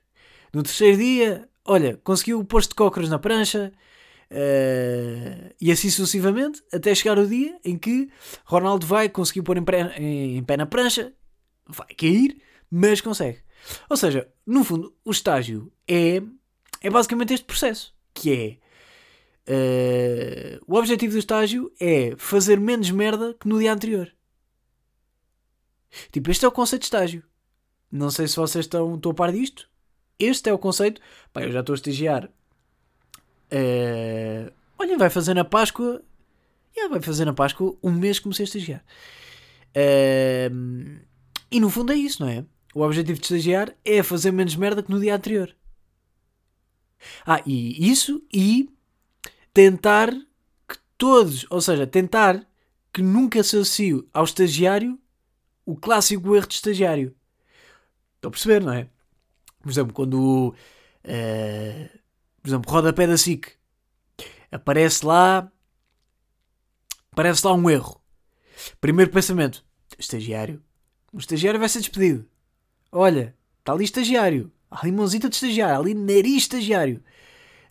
No 0.53 0.63
terceiro 0.63 0.97
dia, 0.97 1.49
olha, 1.65 1.99
conseguiu 2.03 2.39
o 2.39 2.45
posto 2.45 2.69
de 2.69 2.75
cócoras 2.75 3.09
na 3.09 3.19
prancha 3.19 3.71
uh, 4.31 5.55
e 5.59 5.71
assim 5.71 5.89
sucessivamente, 5.89 6.63
até 6.71 6.93
chegar 6.95 7.19
o 7.19 7.27
dia 7.27 7.57
em 7.63 7.77
que 7.77 8.09
Ronaldo 8.45 8.85
vai 8.85 9.09
conseguir 9.09 9.41
pôr 9.41 9.57
em 9.57 9.65
em, 9.97 10.37
em 10.37 10.43
pé 10.43 10.57
na 10.57 10.65
prancha, 10.65 11.13
vai 11.67 11.87
cair, 11.95 12.41
mas 12.71 13.01
consegue. 13.01 13.39
Ou 13.89 13.97
seja, 13.97 14.27
no 14.45 14.63
fundo, 14.63 14.95
o 15.03 15.11
estágio 15.11 15.71
é, 15.87 16.21
é 16.81 16.89
basicamente 16.89 17.33
este 17.33 17.45
processo, 17.45 17.93
que 18.13 18.59
é 19.47 20.57
uh, 20.57 20.63
o 20.67 20.77
objetivo 20.77 21.13
do 21.13 21.19
estágio 21.19 21.71
é 21.79 22.13
fazer 22.17 22.59
menos 22.59 22.89
merda 22.91 23.35
que 23.39 23.47
no 23.47 23.59
dia 23.59 23.73
anterior. 23.73 24.14
Tipo, 26.11 26.31
este 26.31 26.45
é 26.45 26.47
o 26.47 26.51
conceito 26.51 26.81
de 26.81 26.85
estágio. 26.87 27.23
Não 27.91 28.09
sei 28.09 28.27
se 28.27 28.35
vocês 28.35 28.65
estão, 28.65 28.95
estão 28.95 29.11
a 29.11 29.15
par 29.15 29.31
disto. 29.31 29.69
Este 30.19 30.49
é 30.49 30.53
o 30.53 30.57
conceito. 30.57 31.01
Pá, 31.31 31.43
eu 31.43 31.51
já 31.51 31.59
estou 31.59 31.73
a 31.73 31.77
estagiar. 31.77 32.29
Uh, 33.51 34.51
olha, 34.77 34.97
vai 34.97 35.09
fazer 35.09 35.33
na 35.33 35.45
Páscoa. 35.45 36.01
Yeah, 36.75 36.91
vai 36.93 37.01
fazer 37.01 37.25
na 37.25 37.33
Páscoa 37.33 37.75
um 37.81 37.91
mês 37.91 38.17
que 38.17 38.23
comecei 38.23 38.43
a 38.43 38.47
estagiar. 38.47 38.83
Uh, 39.71 40.99
e 41.51 41.59
no 41.59 41.69
fundo 41.69 41.91
é 41.93 41.95
isso, 41.95 42.23
não 42.23 42.29
é? 42.29 42.45
o 42.75 42.81
objetivo 42.81 43.17
de 43.17 43.25
estagiar 43.25 43.73
é 43.85 44.03
fazer 44.03 44.31
menos 44.31 44.55
merda 44.57 44.83
que 44.83 44.91
no 44.91 44.99
dia 44.99 45.15
anterior. 45.15 45.55
Ah, 47.25 47.41
e 47.45 47.89
isso 47.89 48.21
e 48.31 48.69
tentar 49.53 50.11
que 50.11 50.77
todos, 50.97 51.47
ou 51.49 51.61
seja, 51.61 51.87
tentar 51.87 52.45
que 52.91 53.01
nunca 53.01 53.41
se 53.41 53.55
associe 53.55 54.05
ao 54.13 54.25
estagiário 54.25 54.99
o 55.65 55.75
clássico 55.75 56.35
erro 56.35 56.47
de 56.47 56.55
estagiário. 56.55 57.15
Estão 58.15 58.29
a 58.29 58.31
perceber, 58.31 58.61
não 58.61 58.73
é? 58.73 58.87
Por 59.61 59.71
exemplo, 59.71 59.93
quando. 59.93 60.55
Uh, 61.03 61.99
por 62.41 62.49
exemplo, 62.49 62.71
rodapé 62.71 63.07
da 63.07 63.17
SIC. 63.17 63.51
Aparece 64.51 65.05
lá. 65.05 65.51
Aparece 67.11 67.45
lá 67.45 67.53
um 67.53 67.69
erro. 67.69 67.99
Primeiro 68.79 69.11
pensamento: 69.11 69.65
estagiário. 69.97 70.61
O 71.11 71.17
estagiário 71.17 71.59
vai 71.59 71.69
ser 71.69 71.79
despedido. 71.79 72.27
Olha, 72.91 73.35
está 73.59 73.73
ali 73.73 73.85
estagiário. 73.85 74.51
Há 74.69 74.81
ali 74.81 74.91
mãozita 74.91 75.29
de 75.29 75.35
estagiário. 75.35 75.75
Há 75.75 75.79
ali 75.79 75.93
nariz 75.93 76.43
estagiário. 76.43 77.03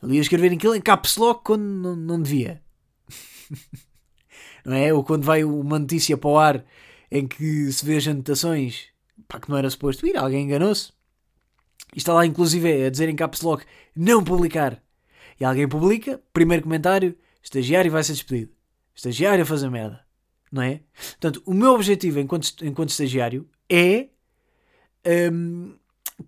Ali 0.03 0.19
a 0.19 0.21
escrever 0.21 0.53
aquilo 0.53 0.75
em 0.75 0.81
caps 0.81 1.17
lock 1.17 1.45
quando 1.45 1.63
não, 1.63 1.97
não 1.97 2.23
devia. 2.23 2.63
não 4.65 4.75
é? 4.75 4.93
Ou 4.93 5.05
quando 5.05 5.25
vai 5.25 5.45
uma 5.45 5.79
notícia 5.79 6.17
para 6.17 6.29
o 6.29 6.39
ar 6.39 6.65
em 7.11 7.27
que 7.27 7.71
se 7.73 7.85
vê 7.85 7.97
as 7.97 8.07
anotações 8.07 8.89
pá, 9.29 9.41
que 9.41 9.49
não 9.49 9.59
era 9.59 9.71
suposto 9.71 10.07
ir, 10.07 10.17
alguém 10.17 10.45
enganou-se. 10.45 10.93
E 11.95 11.99
está 11.99 12.13
lá, 12.13 12.27
inclusive, 12.27 12.87
a 12.87 12.91
dizer 12.91 13.09
em 13.09 13.17
caps 13.17 13.43
lock 13.43 13.65
não 13.95 14.23
publicar. 14.25 14.83
E 15.39 15.45
alguém 15.45 15.69
publica, 15.69 16.21
primeiro 16.33 16.63
comentário: 16.63 17.17
estagiário 17.43 17.91
vai 17.91 18.03
ser 18.03 18.13
despedido. 18.13 18.53
Estagiário 18.95 19.43
a 19.43 19.47
fazer 19.47 19.71
merda. 19.71 20.05
Não 20.51 20.63
é? 20.63 20.81
Portanto, 20.95 21.43
o 21.45 21.53
meu 21.53 21.73
objetivo 21.73 22.21
enquanto, 22.21 22.65
enquanto 22.65 22.91
estagiário 22.91 23.49
é 23.69 24.09
um, 25.33 25.77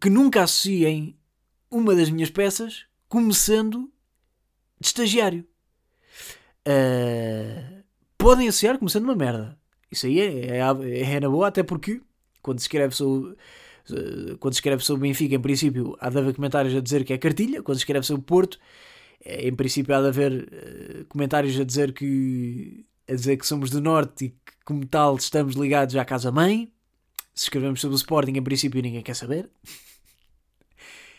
que 0.00 0.11
nunca 0.11 0.42
associem 0.42 1.16
uma 1.71 1.95
das 1.95 2.11
minhas 2.11 2.30
peças 2.30 2.87
como 3.09 3.33
sendo 3.33 3.90
de 4.80 4.88
estagiário. 4.88 5.47
Uh, 6.66 7.85
podem 8.18 8.49
associar 8.49 8.78
como 8.78 8.90
sendo 8.90 9.04
uma 9.04 9.14
merda. 9.14 9.56
Isso 9.90 10.07
aí 10.07 10.21
é, 10.21 10.59
é, 10.59 11.14
é, 11.14 11.21
na 11.21 11.28
boa, 11.28 11.49
até 11.49 11.62
porque 11.62 12.00
quando 12.43 12.59
se 12.59 12.64
escreve 12.64 12.95
sobre, 12.95 13.37
quando 14.38 14.55
se 14.55 14.59
escreve 14.59 14.85
sobre 14.85 15.09
Benfica, 15.09 15.35
em 15.35 15.40
princípio, 15.40 15.97
há 16.00 16.09
de 16.09 16.19
haver 16.19 16.35
comentários 16.35 16.75
a 16.75 16.81
dizer 16.81 17.05
que 17.05 17.12
é 17.12 17.19
cartilha. 17.19 17.62
Quando 17.62 17.76
se 17.76 17.83
escreve 17.83 18.07
sobre 18.07 18.25
Porto, 18.25 18.59
é, 19.25 19.49
em 19.49 19.55
princípio, 19.55 19.95
há 19.95 20.00
de 20.00 20.09
haver 20.09 20.33
uh, 20.33 21.05
comentários 21.07 21.59
a 21.59 21.64
dizer 21.64 21.93
que 21.93 22.85
a 23.09 23.14
dizer 23.14 23.37
que 23.37 23.47
somos 23.47 23.71
do 23.71 23.81
Norte 23.81 24.26
e 24.26 24.28
que, 24.31 24.52
como 24.64 24.85
tal, 24.85 25.16
estamos 25.16 25.55
ligados 25.55 25.95
à 25.97 26.05
casa-mãe. 26.05 26.73
Se 27.35 27.45
escrevemos 27.45 27.81
sobre 27.81 27.95
o 27.95 27.99
Sporting, 27.99 28.33
em 28.33 28.43
princípio, 28.43 28.83
ninguém 28.83 29.02
quer 29.02 29.14
saber. 29.14 29.50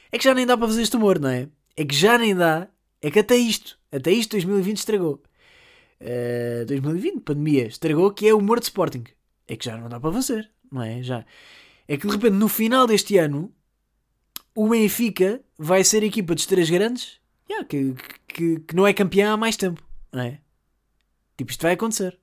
É 0.10 0.18
que 0.18 0.24
já 0.24 0.34
nem 0.34 0.46
dá 0.46 0.58
para 0.58 0.68
fazer 0.68 0.84
este 0.84 0.96
humor, 0.96 1.20
não 1.20 1.28
é? 1.28 1.50
É 1.76 1.84
que 1.84 1.94
já 1.94 2.18
nem 2.18 2.34
dá. 2.34 2.70
É 3.02 3.12
que 3.12 3.20
até 3.20 3.36
isto, 3.36 3.78
até 3.92 4.10
isto 4.10 4.32
2020 4.32 4.78
estragou. 4.78 5.22
Uh, 6.00 6.66
2020, 6.66 7.22
pandemia, 7.22 7.68
estragou 7.68 8.12
que 8.12 8.28
é 8.28 8.34
o 8.34 8.38
humor 8.38 8.60
de 8.60 8.66
Sporting. 8.66 9.04
É 9.48 9.56
que 9.56 9.66
já 9.66 9.78
não 9.78 9.90
dá 9.90 10.00
para 10.00 10.14
fazer, 10.14 10.52
não 10.72 10.82
é? 10.82 11.02
Já. 11.02 11.26
É 11.88 11.98
que 11.98 12.06
de 12.06 12.14
repente, 12.14 12.34
no 12.34 12.48
final 12.48 12.86
deste 12.86 13.18
ano, 13.18 13.54
o 14.56 14.70
Benfica 14.70 15.42
vai 15.58 15.84
ser 15.84 16.04
a 16.04 16.06
equipa 16.06 16.36
dos 16.36 16.46
três 16.46 16.70
grandes 16.70 17.20
yeah, 17.50 17.68
que, 17.68 17.96
que, 18.28 18.60
que 18.60 18.76
não 18.76 18.86
é 18.86 18.94
campeão 18.94 19.34
há 19.34 19.38
mais 19.38 19.56
tempo, 19.56 19.82
não 20.12 20.22
é? 20.22 20.40
Tipo, 21.38 21.52
isto 21.52 21.62
vai 21.62 21.74
acontecer. 21.74 22.20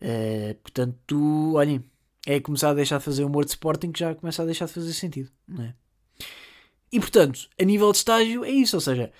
Uh, 0.00 0.54
portanto, 0.62 1.54
olhem, 1.54 1.84
é 2.26 2.40
começar 2.40 2.70
a 2.70 2.74
deixar 2.74 2.98
de 2.98 3.04
fazer 3.04 3.24
humor 3.24 3.44
de 3.44 3.50
Sporting 3.50 3.92
que 3.92 4.00
já 4.00 4.14
começa 4.14 4.42
a 4.42 4.46
deixar 4.46 4.66
de 4.66 4.72
fazer 4.72 4.92
sentido, 4.92 5.30
não 5.46 5.64
é? 5.64 5.74
E 6.90 7.00
portanto, 7.00 7.48
a 7.60 7.64
nível 7.64 7.90
de 7.92 7.98
estágio, 7.98 8.44
é 8.44 8.50
isso. 8.50 8.76
Ou 8.76 8.80
seja, 8.80 9.12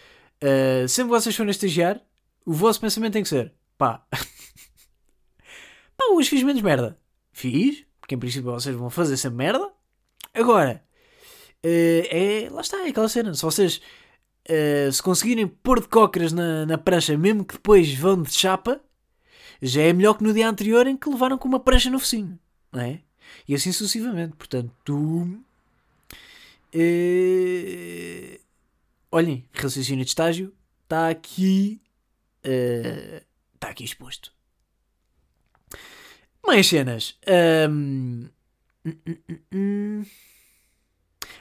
uh, 0.43 0.89
sempre 0.89 1.11
vocês 1.11 1.35
forem 1.35 1.51
estagiar, 1.51 2.01
o 2.47 2.53
vosso 2.53 2.81
pensamento 2.81 3.13
tem 3.13 3.23
que 3.23 3.29
ser: 3.29 3.53
pá, 3.77 4.07
pá, 5.97 6.05
hoje 6.13 6.31
fiz 6.31 6.43
menos 6.43 6.63
merda. 6.63 6.99
Fiz, 7.33 7.85
porque 8.01 8.15
em 8.15 8.19
princípio 8.19 8.51
vocês 8.51 8.75
vão 8.75 8.89
fazer 8.89 9.19
sempre 9.19 9.37
merda. 9.37 9.71
Agora, 10.33 10.83
uh, 11.65 12.07
é, 12.09 12.49
lá 12.51 12.63
está, 12.63 12.87
é 12.87 12.89
aquela 12.89 13.09
cena. 13.09 13.35
Se 13.35 13.43
vocês 13.43 13.81
uh, 14.49 14.91
se 14.91 15.03
conseguirem 15.03 15.47
pôr 15.47 15.81
de 15.81 15.89
cócoras 15.89 16.33
na, 16.33 16.65
na 16.65 16.79
prancha, 16.79 17.17
mesmo 17.19 17.45
que 17.45 17.55
depois 17.55 17.93
vão 17.93 18.23
de 18.23 18.33
chapa, 18.33 18.81
já 19.61 19.83
é 19.83 19.93
melhor 19.93 20.15
que 20.15 20.25
no 20.25 20.33
dia 20.33 20.49
anterior 20.49 20.87
em 20.87 20.97
que 20.97 21.11
levaram 21.11 21.37
com 21.37 21.49
uma 21.49 21.61
prancha 21.61 21.91
no 21.91 21.99
focinho, 21.99 22.39
não 22.73 22.81
é? 22.81 23.01
E 23.47 23.55
assim 23.55 23.73
sucessivamente. 23.73 24.35
Portanto, 24.37 24.73
tu 24.85 25.39
Uh, 26.77 28.39
olhem, 29.11 29.45
raciocínio 29.55 30.05
de 30.05 30.11
estágio 30.11 30.53
está 30.83 31.09
aqui. 31.09 31.81
Uh, 32.47 33.25
está 33.55 33.69
aqui 33.71 33.85
exposto. 33.85 34.33
Mais 36.47 36.67
cenas. 36.67 37.19
Um, 37.69 38.29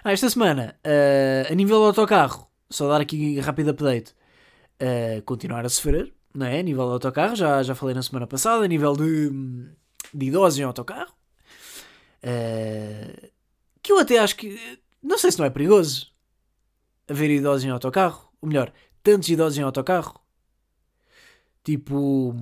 ah, 0.04 0.12
esta 0.12 0.30
semana, 0.30 0.76
uh, 0.84 1.52
a 1.52 1.56
nível 1.56 1.78
do 1.78 1.86
autocarro, 1.86 2.48
só 2.70 2.90
dar 2.90 3.02
aqui 3.02 3.40
rápido 3.40 3.70
update. 3.70 4.16
Uh, 4.82 5.22
continuar 5.24 5.66
a 5.66 5.70
sofrer, 5.70 6.12
não 6.34 6.48
é? 6.48 6.60
A 6.60 6.64
nível 6.64 6.86
do 6.88 6.94
autocarro, 6.94 7.36
já, 7.36 7.62
já 7.62 7.76
falei 7.76 7.94
na 7.94 8.02
semana 8.02 8.28
passada. 8.28 8.66
A 8.66 8.68
nível 8.68 8.94
de, 8.94 9.30
de 10.14 10.26
idosos 10.26 10.60
em 10.60 10.64
autocarro. 10.64 11.14
Uh, 12.24 13.30
que 13.82 13.92
eu 13.92 14.00
até 14.00 14.18
acho 14.18 14.36
que 14.36 14.60
não 15.02 15.20
sei 15.20 15.32
se 15.32 15.38
não 15.38 15.46
é 15.46 15.50
perigoso 15.52 16.12
haver 17.08 17.30
idosos 17.30 17.64
em 17.64 17.70
autocarro. 17.70 18.32
Ou 18.42 18.50
melhor, 18.50 18.74
tantos 19.04 19.30
idosos 19.30 19.60
em 19.60 19.62
autocarro. 19.62 20.20
Tipo, 21.66 22.36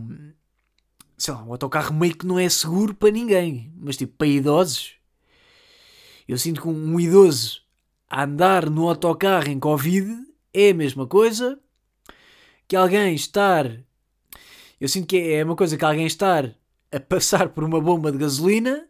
sei 1.18 1.34
lá, 1.34 1.42
um 1.44 1.54
autocarro 1.54 1.94
meio 1.96 2.14
que 2.14 2.28
não 2.28 2.38
é 2.38 2.50
seguro 2.50 2.94
para 2.94 3.10
ninguém. 3.10 3.74
Mas 3.78 3.96
tipo, 3.96 4.14
para 4.18 4.28
idosos. 4.28 4.96
Eu 6.28 6.38
sinto 6.38 6.62
que 6.62 6.68
um 6.68 7.00
idoso 7.00 7.62
a 8.10 8.26
andar 8.26 8.70
no 8.70 8.90
autocarro 8.90 9.48
em 9.48 9.58
Covid 9.58 10.14
é 10.54 10.72
a 10.72 10.74
mesma 10.74 11.08
coisa 11.08 11.58
que 12.68 12.76
alguém 12.76 13.16
estar. 13.16 13.66
Eu 14.80 14.90
sinto 14.90 15.08
que 15.08 15.18
é 15.18 15.44
uma 15.44 15.56
coisa 15.56 15.78
que 15.78 15.86
alguém 15.86 16.06
estar 16.06 16.54
a 16.92 17.00
passar 17.00 17.50
por 17.50 17.64
uma 17.64 17.80
bomba 17.80 18.12
de 18.12 18.18
gasolina 18.18 18.90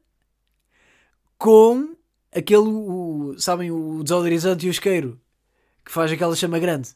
com 1.37 1.95
aquele, 2.31 2.57
o, 2.57 3.35
sabem, 3.37 3.69
o 3.69 4.01
desodorizante 4.01 4.65
e 4.65 4.69
o 4.69 4.71
isqueiro 4.71 5.21
que 5.85 5.91
faz 5.91 6.11
aquela 6.11 6.35
chama 6.35 6.57
grande. 6.57 6.95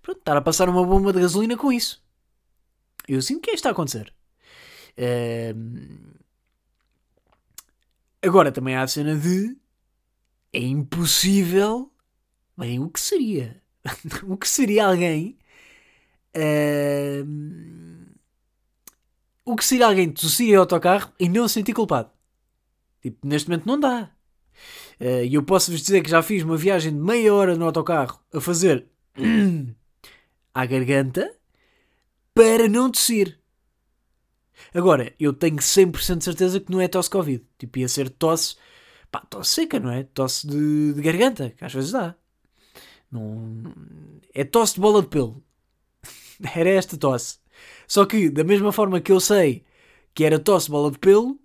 Pronto, 0.00 0.18
estar 0.18 0.36
a 0.36 0.40
passar 0.40 0.68
uma 0.68 0.84
bomba 0.84 1.12
de 1.12 1.20
gasolina 1.20 1.56
com 1.56 1.72
isso. 1.72 2.00
Eu 3.10 3.20
sinto 3.20 3.42
que 3.42 3.50
é 3.50 3.54
isto 3.54 3.66
a 3.66 3.72
acontecer. 3.72 4.14
Uh... 4.96 6.20
Agora 8.22 8.52
também 8.52 8.76
há 8.76 8.82
a 8.82 8.86
cena 8.86 9.16
de 9.16 9.56
é 10.52 10.60
impossível. 10.60 11.90
Bem, 12.56 12.78
o 12.78 12.88
que 12.88 13.00
seria? 13.00 13.60
o 14.28 14.36
que 14.36 14.48
seria 14.48 14.86
alguém. 14.86 15.36
Uh... 16.36 17.26
O 19.44 19.56
que 19.56 19.64
seria 19.64 19.86
alguém 19.86 20.12
tossir 20.12 20.50
em 20.50 20.54
autocarro 20.54 21.12
e 21.18 21.28
não 21.28 21.48
se 21.48 21.54
sentir 21.54 21.72
culpado? 21.72 22.10
Tipo, 23.02 23.26
neste 23.26 23.48
momento 23.48 23.66
não 23.66 23.80
dá. 23.80 24.14
Eh, 25.00 25.26
e 25.26 25.34
eu 25.34 25.42
posso-vos 25.42 25.80
dizer 25.80 26.02
que 26.02 26.10
já 26.10 26.22
fiz 26.22 26.44
uma 26.44 26.56
viagem 26.56 26.92
de 26.92 26.98
meia 27.00 27.34
hora 27.34 27.56
no 27.56 27.64
autocarro 27.64 28.20
a 28.32 28.40
fazer 28.40 28.86
à 30.54 30.66
garganta 30.66 31.39
para 32.34 32.68
não 32.68 32.90
tossir. 32.90 33.38
Agora, 34.74 35.12
eu 35.18 35.32
tenho 35.32 35.56
100% 35.56 36.18
de 36.18 36.24
certeza 36.24 36.60
que 36.60 36.70
não 36.70 36.80
é 36.80 36.88
tosse 36.88 37.10
Covid. 37.10 37.44
Tipo, 37.58 37.78
ia 37.78 37.88
ser 37.88 38.10
tosse, 38.10 38.56
pá, 39.10 39.20
tosse 39.20 39.50
seca, 39.50 39.80
não 39.80 39.90
é? 39.90 40.04
Tosse 40.04 40.46
de, 40.46 40.92
de 40.94 41.02
garganta, 41.02 41.50
que 41.50 41.64
às 41.64 41.72
vezes 41.72 41.92
dá. 41.92 42.14
Não, 43.10 43.74
é 44.32 44.44
tosse 44.44 44.74
de 44.74 44.80
bola 44.80 45.02
de 45.02 45.08
pelo. 45.08 45.42
era 46.54 46.70
esta 46.70 46.96
tosse. 46.96 47.38
Só 47.86 48.06
que, 48.06 48.30
da 48.30 48.44
mesma 48.44 48.72
forma 48.72 49.00
que 49.00 49.12
eu 49.12 49.20
sei 49.20 49.64
que 50.14 50.24
era 50.24 50.38
tosse 50.38 50.66
de 50.66 50.72
bola 50.72 50.90
de 50.90 50.98
pelo, 50.98 51.38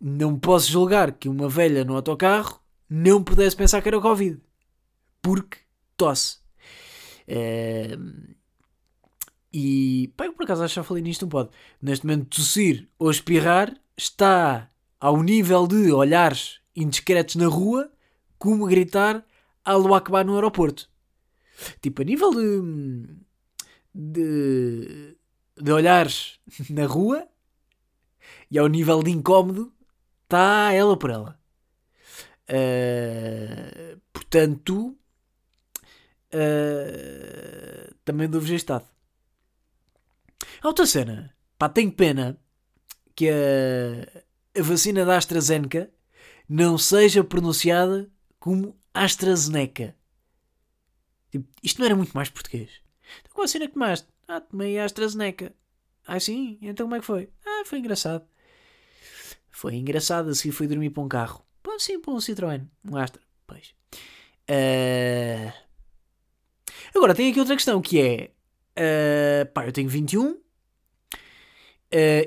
não 0.00 0.38
posso 0.38 0.70
julgar 0.70 1.12
que 1.12 1.28
uma 1.28 1.48
velha 1.48 1.84
no 1.84 1.94
autocarro 1.96 2.60
não 2.88 3.22
pudesse 3.22 3.56
pensar 3.56 3.80
que 3.80 3.88
era 3.88 4.00
Covid. 4.00 4.40
Porque 5.20 5.58
tosse. 5.96 6.38
Uh, 7.28 8.34
e 9.52 10.12
pá, 10.16 10.26
eu 10.26 10.32
por 10.32 10.44
acaso 10.44 10.62
acho 10.62 10.74
que 10.74 10.80
já 10.80 10.84
falei 10.84 11.02
nisto 11.02 11.26
um 11.26 11.28
pode. 11.28 11.50
Neste 11.80 12.06
momento, 12.06 12.36
tossir 12.36 12.88
ou 12.98 13.10
espirrar 13.10 13.74
está 13.96 14.70
ao 14.98 15.22
nível 15.22 15.66
de 15.66 15.92
olhares 15.92 16.60
indiscretos 16.74 17.36
na 17.36 17.46
rua 17.46 17.90
como 18.38 18.66
gritar 18.66 19.24
Alô 19.64 19.94
Akbar 19.94 20.24
no 20.24 20.34
aeroporto. 20.34 20.88
Tipo, 21.80 22.02
a 22.02 22.04
nível 22.04 22.30
de, 22.32 23.06
de, 23.94 25.16
de 25.60 25.72
olhares 25.72 26.40
na 26.70 26.86
rua 26.86 27.28
e 28.50 28.58
ao 28.58 28.66
nível 28.68 29.02
de 29.02 29.10
incómodo, 29.10 29.72
está 30.24 30.72
ela 30.72 30.96
por 30.96 31.10
ela. 31.10 31.38
Uh, 32.48 34.00
portanto, 34.12 34.96
uh, 36.34 37.94
também 38.04 38.28
dou-vos 38.28 38.50
estado. 38.50 38.84
A 40.60 40.68
outra 40.68 40.86
cena, 40.86 41.34
pá, 41.58 41.68
tenho 41.68 41.92
pena 41.92 42.38
que 43.14 43.28
a, 43.28 44.22
a 44.58 44.62
vacina 44.62 45.04
da 45.04 45.16
AstraZeneca 45.16 45.90
não 46.48 46.76
seja 46.76 47.24
pronunciada 47.24 48.10
como 48.38 48.76
AstraZeneca. 48.92 49.96
Tipo, 51.30 51.48
isto 51.62 51.78
não 51.78 51.86
era 51.86 51.96
muito 51.96 52.12
mais 52.12 52.28
português. 52.28 52.70
Então, 53.20 53.32
qual 53.32 53.44
a 53.44 53.48
cena 53.48 53.66
que 53.66 53.74
tomaste? 53.74 54.06
Ah, 54.28 54.40
tomei 54.40 54.78
a 54.78 54.84
AstraZeneca. 54.84 55.54
Ah, 56.06 56.18
sim? 56.18 56.58
Então 56.60 56.86
como 56.86 56.96
é 56.96 57.00
que 57.00 57.06
foi? 57.06 57.30
Ah, 57.44 57.62
foi 57.64 57.78
engraçado. 57.78 58.26
Foi 59.50 59.74
engraçado, 59.74 60.30
assim 60.30 60.50
fui 60.50 60.66
dormir 60.66 60.90
para 60.90 61.02
um 61.02 61.08
carro. 61.08 61.44
Pô, 61.62 61.78
sim, 61.78 62.00
para 62.00 62.12
um 62.12 62.16
Citroën. 62.16 62.66
Um 62.84 62.96
Astra. 62.96 63.22
Pois. 63.46 63.74
Uh... 64.50 65.52
Agora, 66.94 67.14
tem 67.14 67.30
aqui 67.30 67.38
outra 67.38 67.54
questão 67.54 67.80
que 67.80 68.00
é... 68.00 68.30
Uh... 68.78 69.46
Pá, 69.52 69.66
eu 69.66 69.72
tenho 69.72 69.88
21. 69.88 70.32
Uh... 70.32 70.40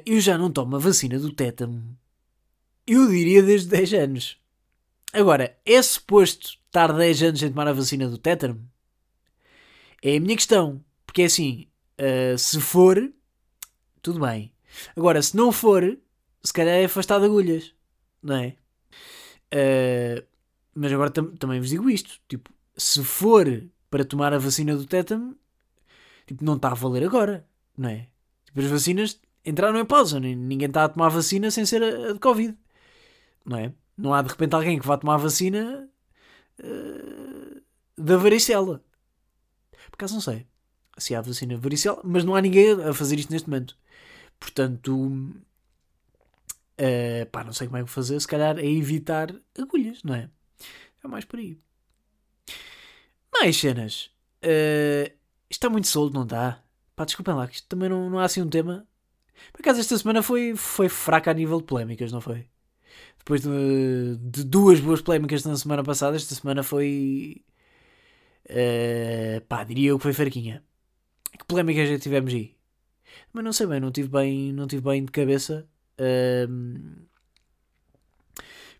Eu 0.05 0.19
já 0.19 0.37
não 0.37 0.51
tomo 0.51 0.75
a 0.75 0.79
vacina 0.79 1.19
do 1.19 1.31
tétano. 1.31 1.97
Eu 2.85 3.07
diria 3.07 3.41
desde 3.41 3.69
10 3.69 3.93
anos. 3.93 4.37
Agora, 5.11 5.57
é 5.65 5.81
suposto 5.81 6.57
estar 6.65 6.91
10 6.91 7.23
anos 7.23 7.39
sem 7.39 7.49
tomar 7.49 7.67
a 7.67 7.73
vacina 7.73 8.07
do 8.07 8.17
tétano? 8.17 8.69
É 10.03 10.17
a 10.17 10.19
minha 10.19 10.35
questão. 10.35 10.83
Porque 11.05 11.23
é 11.23 11.25
assim, 11.25 11.67
uh, 11.99 12.37
se 12.37 12.59
for, 12.59 13.11
tudo 14.01 14.19
bem. 14.19 14.53
Agora, 14.95 15.21
se 15.21 15.35
não 15.35 15.51
for, 15.51 15.97
se 16.43 16.53
calhar 16.53 16.75
é 16.75 16.85
afastado 16.85 17.21
de 17.21 17.27
agulhas, 17.27 17.73
não 18.21 18.35
é? 18.35 18.55
Uh, 19.53 20.25
mas 20.73 20.91
agora 20.91 21.09
tam 21.09 21.33
também 21.37 21.59
vos 21.59 21.69
digo 21.69 21.89
isto: 21.89 22.19
tipo, 22.27 22.51
se 22.75 23.03
for 23.03 23.45
para 23.89 24.03
tomar 24.03 24.33
a 24.33 24.37
vacina 24.37 24.75
do 24.75 24.85
tétano, 24.85 25.37
tipo, 26.25 26.43
não 26.43 26.55
está 26.55 26.71
a 26.71 26.73
valer 26.73 27.03
agora, 27.03 27.47
não 27.77 27.89
é? 27.89 28.07
Tipo, 28.45 28.61
as 28.61 28.67
vacinas 28.67 29.19
entraram 29.45 29.79
em 29.79 29.85
pausa, 29.85 30.19
ninguém 30.19 30.67
está 30.67 30.85
a 30.85 30.89
tomar 30.89 31.09
vacina 31.09 31.51
sem 31.51 31.65
ser 31.65 31.83
a, 31.83 32.13
de 32.13 32.19
Covid, 32.19 32.57
não 33.45 33.57
é? 33.57 33.73
Não 33.97 34.13
há 34.13 34.21
de 34.21 34.29
repente 34.29 34.53
alguém 34.53 34.79
que 34.79 34.87
vá 34.87 34.97
tomar 34.97 35.17
vacina 35.17 35.89
uh, 36.59 37.61
da 37.97 38.17
varicela. 38.17 38.83
Por 39.89 39.95
acaso 39.95 40.15
não 40.15 40.21
sei 40.21 40.45
se 40.97 41.13
há 41.15 41.21
vacina 41.21 41.57
varicela, 41.57 42.01
mas 42.03 42.23
não 42.23 42.35
há 42.35 42.41
ninguém 42.41 42.71
a 42.83 42.93
fazer 42.93 43.19
isto 43.19 43.31
neste 43.31 43.49
momento. 43.49 43.77
Portanto, 44.39 44.93
uh, 46.79 47.25
pá, 47.31 47.43
não 47.43 47.53
sei 47.53 47.67
como 47.67 47.77
é 47.77 47.83
que 47.83 47.89
fazer. 47.89 48.19
Se 48.19 48.27
calhar 48.27 48.57
é 48.57 48.65
evitar 48.65 49.33
agulhas, 49.57 50.01
não 50.03 50.15
é? 50.15 50.29
É 51.03 51.07
mais 51.07 51.25
por 51.25 51.39
aí. 51.39 51.59
Mais 53.33 53.55
cenas. 53.57 54.11
Uh, 54.43 55.11
isto 55.49 55.59
está 55.59 55.69
muito 55.69 55.87
solto, 55.87 56.13
não 56.13 56.23
está? 56.23 56.63
Pá, 56.95 57.05
desculpem 57.05 57.35
lá, 57.35 57.47
que 57.47 57.55
isto 57.55 57.67
também 57.67 57.89
não, 57.89 58.09
não 58.09 58.19
há 58.19 58.25
assim 58.25 58.41
um 58.41 58.49
tema. 58.49 58.87
Por 59.51 59.61
acaso, 59.61 59.79
esta 59.79 59.97
semana 59.97 60.23
foi, 60.23 60.55
foi 60.55 60.89
fraca 60.89 61.31
a 61.31 61.33
nível 61.33 61.59
de 61.59 61.65
polémicas, 61.65 62.11
não 62.11 62.21
foi? 62.21 62.47
Depois 63.19 63.41
de, 63.41 64.17
de 64.17 64.43
duas 64.43 64.79
boas 64.79 65.01
polémicas 65.01 65.43
na 65.43 65.57
semana 65.57 65.83
passada, 65.83 66.15
esta 66.15 66.35
semana 66.35 66.63
foi. 66.63 67.43
Uh, 68.49 69.41
pá, 69.47 69.63
diria 69.63 69.89
eu 69.89 69.97
que 69.97 70.03
foi 70.03 70.13
fraquinha. 70.13 70.63
Que 71.37 71.45
polémicas 71.45 71.89
já 71.89 71.99
tivemos 71.99 72.33
aí? 72.33 72.55
Mas 73.33 73.43
não 73.43 73.53
sei 73.53 73.67
bem, 73.67 73.79
não 73.79 73.91
tive 73.91 74.09
bem, 74.09 74.53
não 74.53 74.67
tive 74.67 74.83
bem 74.83 75.03
de 75.03 75.11
cabeça. 75.11 75.67
Uh, 75.99 77.05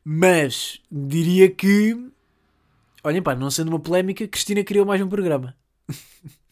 mas 0.04 0.80
diria 0.91 1.49
que. 1.49 2.12
Olhem, 3.04 3.21
pá, 3.21 3.36
não 3.36 3.51
sendo 3.51 3.69
uma 3.69 3.80
polémica, 3.80 4.28
Cristina 4.28 4.63
criou 4.63 4.86
mais 4.86 5.01
um 5.01 5.10
programa. 5.10 5.56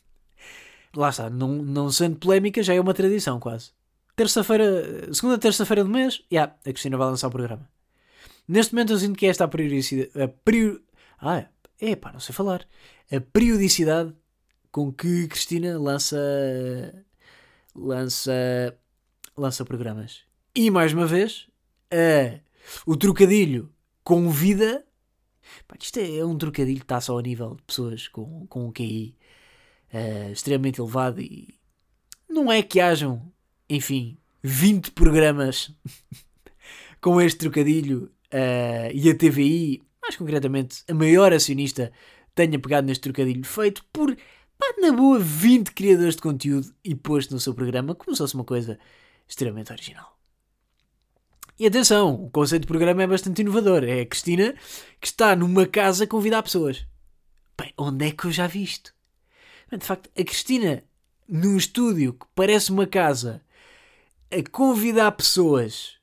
Lá 0.95 1.10
está, 1.10 1.29
não, 1.29 1.49
não 1.49 1.91
sendo 1.91 2.17
polémica, 2.17 2.62
já 2.62 2.73
é 2.73 2.79
uma 2.79 2.93
tradição 2.93 3.39
quase. 3.39 3.71
Terça-feira, 4.15 5.12
segunda 5.13 5.39
terça-feira 5.39 5.84
do 5.84 5.89
mês, 5.89 6.15
já, 6.15 6.23
yeah, 6.32 6.56
a 6.60 6.71
Cristina 6.71 6.97
vai 6.97 7.08
lançar 7.08 7.27
o 7.27 7.32
programa. 7.32 7.67
Neste 8.47 8.73
momento 8.73 8.93
eu 8.93 8.99
sinto 8.99 9.17
que 9.17 9.25
esta 9.25 9.45
a 9.45 9.47
periodicidade. 9.47 10.12
Prior... 10.43 10.79
Ah, 11.19 11.45
é 11.79 11.95
pá, 11.95 12.12
não 12.12 12.19
sei 12.19 12.36
falar. 12.36 12.67
A 13.12 13.19
periodicidade 13.19 14.13
com 14.71 14.91
que 14.91 15.27
Cristina 15.27 15.79
lança. 15.79 16.17
lança. 17.75 18.77
lança 19.38 19.65
programas. 19.65 20.21
E 20.53 20.69
mais 20.69 20.93
uma 20.93 21.08
vez, 21.08 21.47
a, 21.91 22.39
o 22.86 22.95
trocadilho 22.95 23.71
com 24.03 24.29
vida. 24.29 24.86
Pá, 25.67 25.75
isto 25.79 25.97
é, 25.99 26.17
é, 26.17 26.25
um 26.25 26.38
trocadilho 26.38 26.79
que 26.79 26.86
está 26.86 27.01
só 27.01 27.17
a 27.17 27.21
nível 27.21 27.56
de 27.56 27.63
pessoas 27.63 28.08
com, 28.08 28.45
com 28.47 28.67
um 28.67 28.71
QI 28.71 29.15
uh, 29.93 30.32
extremamente 30.32 30.82
elevado 30.82 31.21
e. 31.21 31.60
Não 32.29 32.51
é 32.51 32.63
que 32.63 32.79
hajam, 32.79 33.32
enfim, 33.69 34.17
20 34.41 34.91
programas 34.91 35.71
com 36.99 37.21
este 37.21 37.38
trocadilho 37.39 38.12
uh, 38.34 38.91
e 38.93 39.10
a 39.10 39.15
TVI, 39.15 39.84
mais 40.01 40.15
concretamente 40.15 40.84
a 40.89 40.93
maior 40.93 41.32
acionista, 41.32 41.91
tenha 42.34 42.58
pegado 42.58 42.88
neste 42.88 43.01
trocadilho 43.01 43.45
feito 43.45 43.86
por, 43.93 44.15
pá, 44.58 44.65
na 44.82 44.91
boa, 44.91 45.19
20 45.19 45.71
criadores 45.73 46.15
de 46.15 46.21
conteúdo 46.21 46.73
e 46.84 46.95
posto 46.95 47.34
no 47.34 47.39
seu 47.39 47.53
programa 47.53 47.93
como 47.93 48.15
se 48.15 48.17
fosse 48.17 48.36
uma 48.36 48.43
coisa 48.43 48.79
extremamente 49.27 49.71
original. 49.71 50.13
E 51.60 51.67
atenção, 51.67 52.15
o 52.15 52.32
conceito 52.32 52.63
de 52.63 52.67
programa 52.67 53.03
é 53.03 53.08
bastante 53.08 53.41
inovador. 53.41 53.84
É 53.84 54.01
a 54.01 54.06
Cristina 54.06 54.56
que 54.99 55.08
está 55.08 55.36
numa 55.36 55.67
casa 55.67 56.03
a 56.03 56.08
convidar 56.08 56.41
pessoas. 56.41 56.86
Bem, 57.60 57.71
onde 57.77 58.08
é 58.08 58.12
que 58.12 58.25
eu 58.25 58.32
já 58.32 58.47
vi 58.47 58.63
isto? 58.63 58.93
De 59.77 59.86
facto, 59.86 60.09
a 60.17 60.23
Cristina 60.23 60.83
num 61.27 61.57
estúdio 61.57 62.13
que 62.13 62.25
parece 62.36 62.71
uma 62.71 62.86
casa 62.86 63.41
a 64.31 64.49
convidar 64.49 65.12
pessoas 65.13 65.97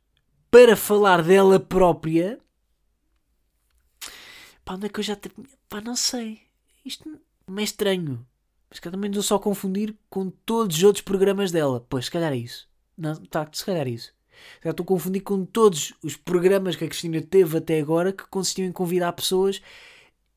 para 0.51 0.77
falar 0.77 1.23
dela 1.23 1.61
própria. 1.61 2.39
Pá, 4.65 4.75
onde 4.75 4.87
é 4.87 4.89
que 4.89 5.01
eu 5.01 5.05
já. 5.05 5.17
Te... 5.17 5.31
Pá, 5.69 5.81
não 5.81 5.97
sei. 5.97 6.41
Isto 6.85 7.09
não 7.47 7.59
é 7.59 7.63
estranho. 7.63 8.27
Mas 8.69 8.79
que 8.79 8.91
também 8.91 9.11
estou 9.11 9.23
só 9.23 9.39
confundir 9.39 9.97
com 10.09 10.31
todos 10.31 10.77
os 10.77 10.83
outros 10.85 11.03
programas 11.03 11.51
dela. 11.51 11.85
Pois, 11.89 12.05
se 12.05 12.11
calhar 12.11 12.33
é 12.33 12.37
isso. 12.37 12.69
Não, 12.97 13.15
tá, 13.17 13.49
se 13.53 13.65
calhar 13.65 13.87
é 13.87 13.91
isso. 13.91 14.15
Já 14.65 14.71
estou 14.71 14.85
a 14.85 14.87
confundir 14.87 15.23
com 15.23 15.45
todos 15.45 15.93
os 16.03 16.17
programas 16.17 16.77
que 16.77 16.85
a 16.85 16.89
Cristina 16.89 17.21
teve 17.21 17.59
até 17.59 17.81
agora 17.81 18.13
que 18.13 18.27
consistiam 18.29 18.67
em 18.69 18.73
convidar 18.73 19.13
pessoas 19.13 19.61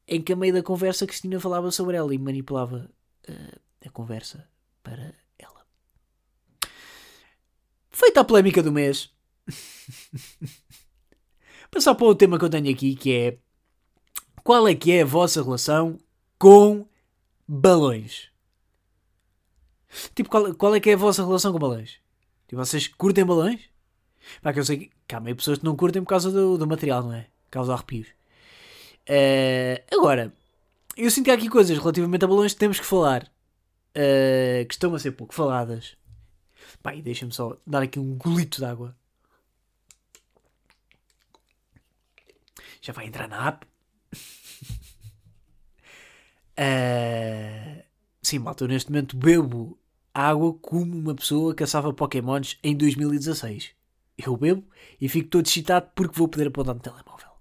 em 0.08 0.22
que 0.22 0.34
a 0.34 0.36
meio 0.36 0.54
da 0.54 0.64
conversa 0.64 1.06
a 1.06 1.08
Cristina 1.08 1.40
falava 1.40 1.72
sobre 1.72 1.96
ela 1.96 2.14
e 2.14 2.18
manipulava 2.18 2.90
uh, 3.30 3.60
a 3.86 3.90
conversa 3.90 4.48
para 4.82 5.14
ela. 5.38 5.66
Feita 7.90 8.22
a 8.22 8.24
polémica 8.24 8.62
do 8.64 8.72
mês, 8.72 9.14
Passar 11.70 11.96
para 11.96 12.06
o 12.06 12.16
tema 12.16 12.38
que 12.38 12.46
eu 12.46 12.50
tenho 12.50 12.72
aqui, 12.72 12.96
que 12.96 13.14
é 13.14 13.38
qual 14.44 14.68
é 14.68 14.76
que 14.76 14.92
é 14.92 15.02
a 15.02 15.06
vossa 15.06 15.42
relação 15.42 15.98
com 16.38 16.86
balões? 17.48 18.30
Tipo, 20.16 20.30
qual, 20.30 20.54
qual 20.56 20.76
é 20.76 20.80
que 20.80 20.90
é 20.90 20.94
a 20.94 20.98
vossa 20.98 21.26
relação 21.26 21.52
com 21.52 21.60
balões? 21.60 22.00
Tipo, 22.48 22.64
vocês 22.64 22.88
curtem 22.88 23.26
balões? 23.26 23.62
Pá, 24.42 24.54
que 24.54 24.60
eu 24.60 24.66
sei 24.66 24.92
que 25.08 25.16
há 25.16 25.20
meio 25.20 25.36
pessoas 25.36 25.60
que 25.60 25.66
não 25.66 25.76
curtem 25.76 26.02
por 26.02 26.10
causa 26.10 26.32
do, 26.32 26.58
do 26.58 26.68
material, 26.68 27.04
não 27.04 27.14
é? 27.14 27.28
Causa 27.50 27.74
arrepios. 27.74 28.08
Uh, 29.10 29.82
agora, 29.96 30.34
eu 30.98 31.12
sinto 31.12 31.26
que 31.26 31.32
há 31.32 31.34
aqui 31.34 31.50
coisas 31.50 31.78
relativamente 31.78 32.24
a 32.26 32.28
balões 32.28 32.54
que 32.54 32.60
temos 32.60 32.80
que 32.80 32.86
falar. 32.86 33.32
Uh, 33.96 34.66
que 34.68 34.74
estão 34.74 34.94
a 34.96 35.00
ser 35.00 35.12
pouco 35.12 35.34
faladas. 35.34 35.96
E 36.96 37.02
deixa-me 37.02 37.32
só 37.32 37.58
dar 37.66 37.84
aqui 37.84 38.00
um 38.00 38.16
golito 38.16 38.58
de 38.58 38.66
água. 38.66 38.96
já 42.84 42.92
vai 42.92 43.08
entrar 43.08 43.30
na 43.30 43.48
app. 43.48 43.66
uh, 46.60 47.84
sim, 48.22 48.40
malta, 48.40 48.66
eu 48.66 48.68
neste 48.68 48.92
momento 48.92 49.16
bebo 49.16 49.80
água 50.14 50.54
como 50.56 50.96
uma 50.96 51.16
pessoa 51.16 51.56
caçava 51.56 51.94
Pokémons 51.94 52.60
em 52.62 52.76
2016. 52.76 53.72
Eu 54.18 54.36
bebo 54.36 54.68
e 55.00 55.08
fico 55.08 55.30
todo 55.30 55.46
excitado 55.46 55.90
porque 55.96 56.20
vou 56.20 56.28
poder 56.28 56.48
apontar 56.48 56.76
no 56.76 56.82
telemóvel. 56.82 57.33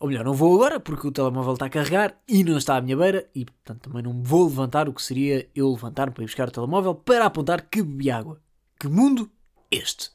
Ou 0.00 0.06
melhor, 0.06 0.24
não 0.24 0.32
vou 0.32 0.54
agora 0.54 0.78
porque 0.78 1.08
o 1.08 1.12
telemóvel 1.12 1.54
está 1.54 1.66
a 1.66 1.70
carregar 1.70 2.16
e 2.28 2.44
não 2.44 2.56
está 2.56 2.76
à 2.76 2.80
minha 2.80 2.96
beira 2.96 3.28
e 3.34 3.44
portanto 3.44 3.88
também 3.88 4.02
não 4.02 4.22
vou 4.22 4.46
levantar 4.46 4.88
o 4.88 4.92
que 4.92 5.02
seria 5.02 5.48
eu 5.54 5.70
levantar 5.70 6.12
para 6.12 6.22
ir 6.22 6.26
buscar 6.26 6.48
o 6.48 6.52
telemóvel 6.52 6.94
para 6.94 7.26
apontar 7.26 7.62
que 7.62 7.82
bebi 7.82 8.10
água. 8.10 8.40
Que 8.78 8.86
mundo 8.86 9.28
este? 9.70 10.10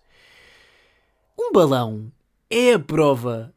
Um 1.37 1.51
balão 1.51 2.11
é 2.49 2.73
a 2.73 2.79
prova 2.79 3.53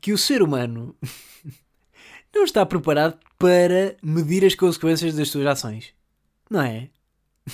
que 0.00 0.12
o 0.12 0.18
ser 0.18 0.40
humano 0.40 0.94
não 2.32 2.44
está 2.44 2.64
preparado 2.64 3.18
para 3.36 3.96
medir 4.00 4.44
as 4.44 4.54
consequências 4.54 5.16
das 5.16 5.30
suas 5.30 5.46
ações. 5.46 5.92
Não 6.48 6.60
é? 6.60 6.90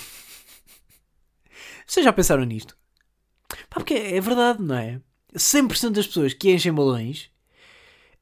Vocês 1.87 2.03
já 2.03 2.13
pensaram 2.13 2.43
nisto? 2.43 2.77
Pá, 3.69 3.79
porque 3.79 3.95
é 3.95 4.21
verdade, 4.21 4.61
não 4.61 4.75
é? 4.75 5.01
100% 5.33 5.89
das 5.89 6.05
pessoas 6.05 6.33
que 6.35 6.53
enchem 6.53 6.71
balões 6.71 7.32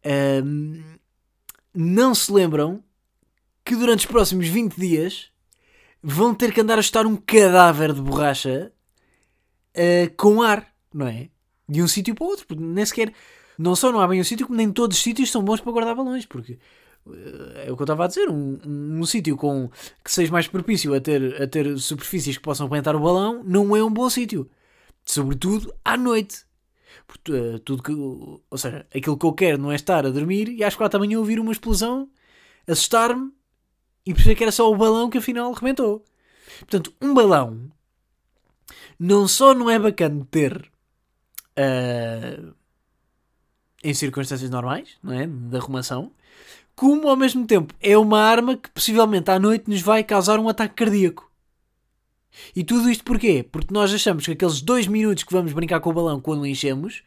Ahm, 0.03 0.81
não 1.73 2.13
se 2.13 2.31
lembram 2.31 2.83
que 3.63 3.75
durante 3.75 3.99
os 3.99 4.05
próximos 4.05 4.47
20 4.47 4.75
dias 4.75 5.31
vão 6.01 6.33
ter 6.33 6.51
que 6.53 6.61
andar 6.61 6.79
a 6.79 6.81
chutar 6.81 7.05
um 7.05 7.15
cadáver 7.15 7.93
de 7.93 8.01
borracha 8.01 8.71
ah, 9.75 10.11
com 10.17 10.41
ar, 10.41 10.67
não 10.93 11.07
é? 11.07 11.29
De 11.67 11.81
um 11.81 11.87
sítio 11.87 12.15
para 12.15 12.25
o 12.25 12.27
outro, 12.27 12.45
porque 12.45 12.63
nem 12.63 12.85
sequer. 12.85 13.13
Não 13.57 13.75
só 13.75 13.91
não 13.91 13.99
há 13.99 14.07
bem 14.07 14.19
um 14.19 14.23
sítio, 14.23 14.47
como 14.47 14.57
nem 14.57 14.71
todos 14.71 14.97
os 14.97 15.03
sítios 15.03 15.29
são 15.31 15.43
bons 15.43 15.61
para 15.61 15.71
guardar 15.71 15.95
balões, 15.95 16.25
porque 16.25 16.57
eh, 17.07 17.65
é 17.67 17.71
o 17.71 17.75
que 17.75 17.81
eu 17.81 17.85
estava 17.85 18.05
a 18.05 18.07
dizer, 18.07 18.27
um, 18.29 18.59
um, 18.65 18.99
um 18.99 19.05
sítio 19.05 19.37
com 19.37 19.69
que 20.03 20.11
seja 20.11 20.31
mais 20.31 20.47
propício 20.47 20.93
a 20.95 20.99
ter, 20.99 21.41
a 21.41 21.47
ter 21.47 21.77
superfícies 21.77 22.37
que 22.37 22.43
possam 22.43 22.65
aguentar 22.65 22.95
o 22.95 22.99
balão 22.99 23.43
não 23.43 23.75
é 23.75 23.83
um 23.83 23.91
bom 23.91 24.09
sítio. 24.09 24.49
Sobretudo 25.05 25.73
à 25.85 25.97
noite. 25.97 26.45
Eh, 27.29 27.59
tudo 27.63 27.83
que, 27.83 27.91
ou 27.91 28.57
seja, 28.57 28.85
aquilo 28.95 29.17
que 29.17 29.25
eu 29.25 29.33
quero 29.33 29.57
não 29.57 29.71
é 29.71 29.75
estar 29.75 30.05
a 30.05 30.09
dormir 30.09 30.49
e 30.49 30.63
às 30.63 30.75
quatro 30.75 30.97
da 30.99 31.05
manhã 31.05 31.19
ouvir 31.19 31.39
uma 31.39 31.51
explosão, 31.51 32.09
assustar-me 32.67 33.31
e 34.05 34.13
perceber 34.13 34.35
que 34.35 34.43
era 34.43 34.51
só 34.51 34.71
o 34.71 34.77
balão 34.77 35.09
que 35.09 35.17
afinal 35.17 35.51
rebentou. 35.51 36.03
Portanto, 36.59 36.93
um 37.01 37.13
balão 37.13 37.71
não 38.99 39.27
só 39.27 39.53
não 39.53 39.69
é 39.69 39.79
bacana 39.79 40.25
ter 40.29 40.71
uh, 41.57 42.53
em 43.83 43.93
circunstâncias 43.93 44.49
normais, 44.49 44.97
não 45.03 45.13
é? 45.13 45.27
De 45.27 45.57
arrumação, 45.57 46.11
como 46.75 47.07
ao 47.09 47.15
mesmo 47.15 47.45
tempo 47.45 47.73
é 47.81 47.97
uma 47.97 48.19
arma 48.21 48.57
que 48.57 48.69
possivelmente 48.69 49.29
à 49.31 49.39
noite 49.39 49.69
nos 49.69 49.81
vai 49.81 50.03
causar 50.03 50.39
um 50.39 50.49
ataque 50.49 50.75
cardíaco. 50.75 51.30
E 52.55 52.63
tudo 52.63 52.89
isto 52.89 53.03
porquê? 53.03 53.43
Porque 53.43 53.73
nós 53.73 53.93
achamos 53.93 54.25
que 54.25 54.31
aqueles 54.31 54.61
dois 54.61 54.87
minutos 54.87 55.23
que 55.23 55.33
vamos 55.33 55.53
brincar 55.53 55.79
com 55.79 55.89
o 55.89 55.93
balão 55.93 56.21
quando 56.21 56.41
o 56.41 56.47
enchemos 56.47 57.03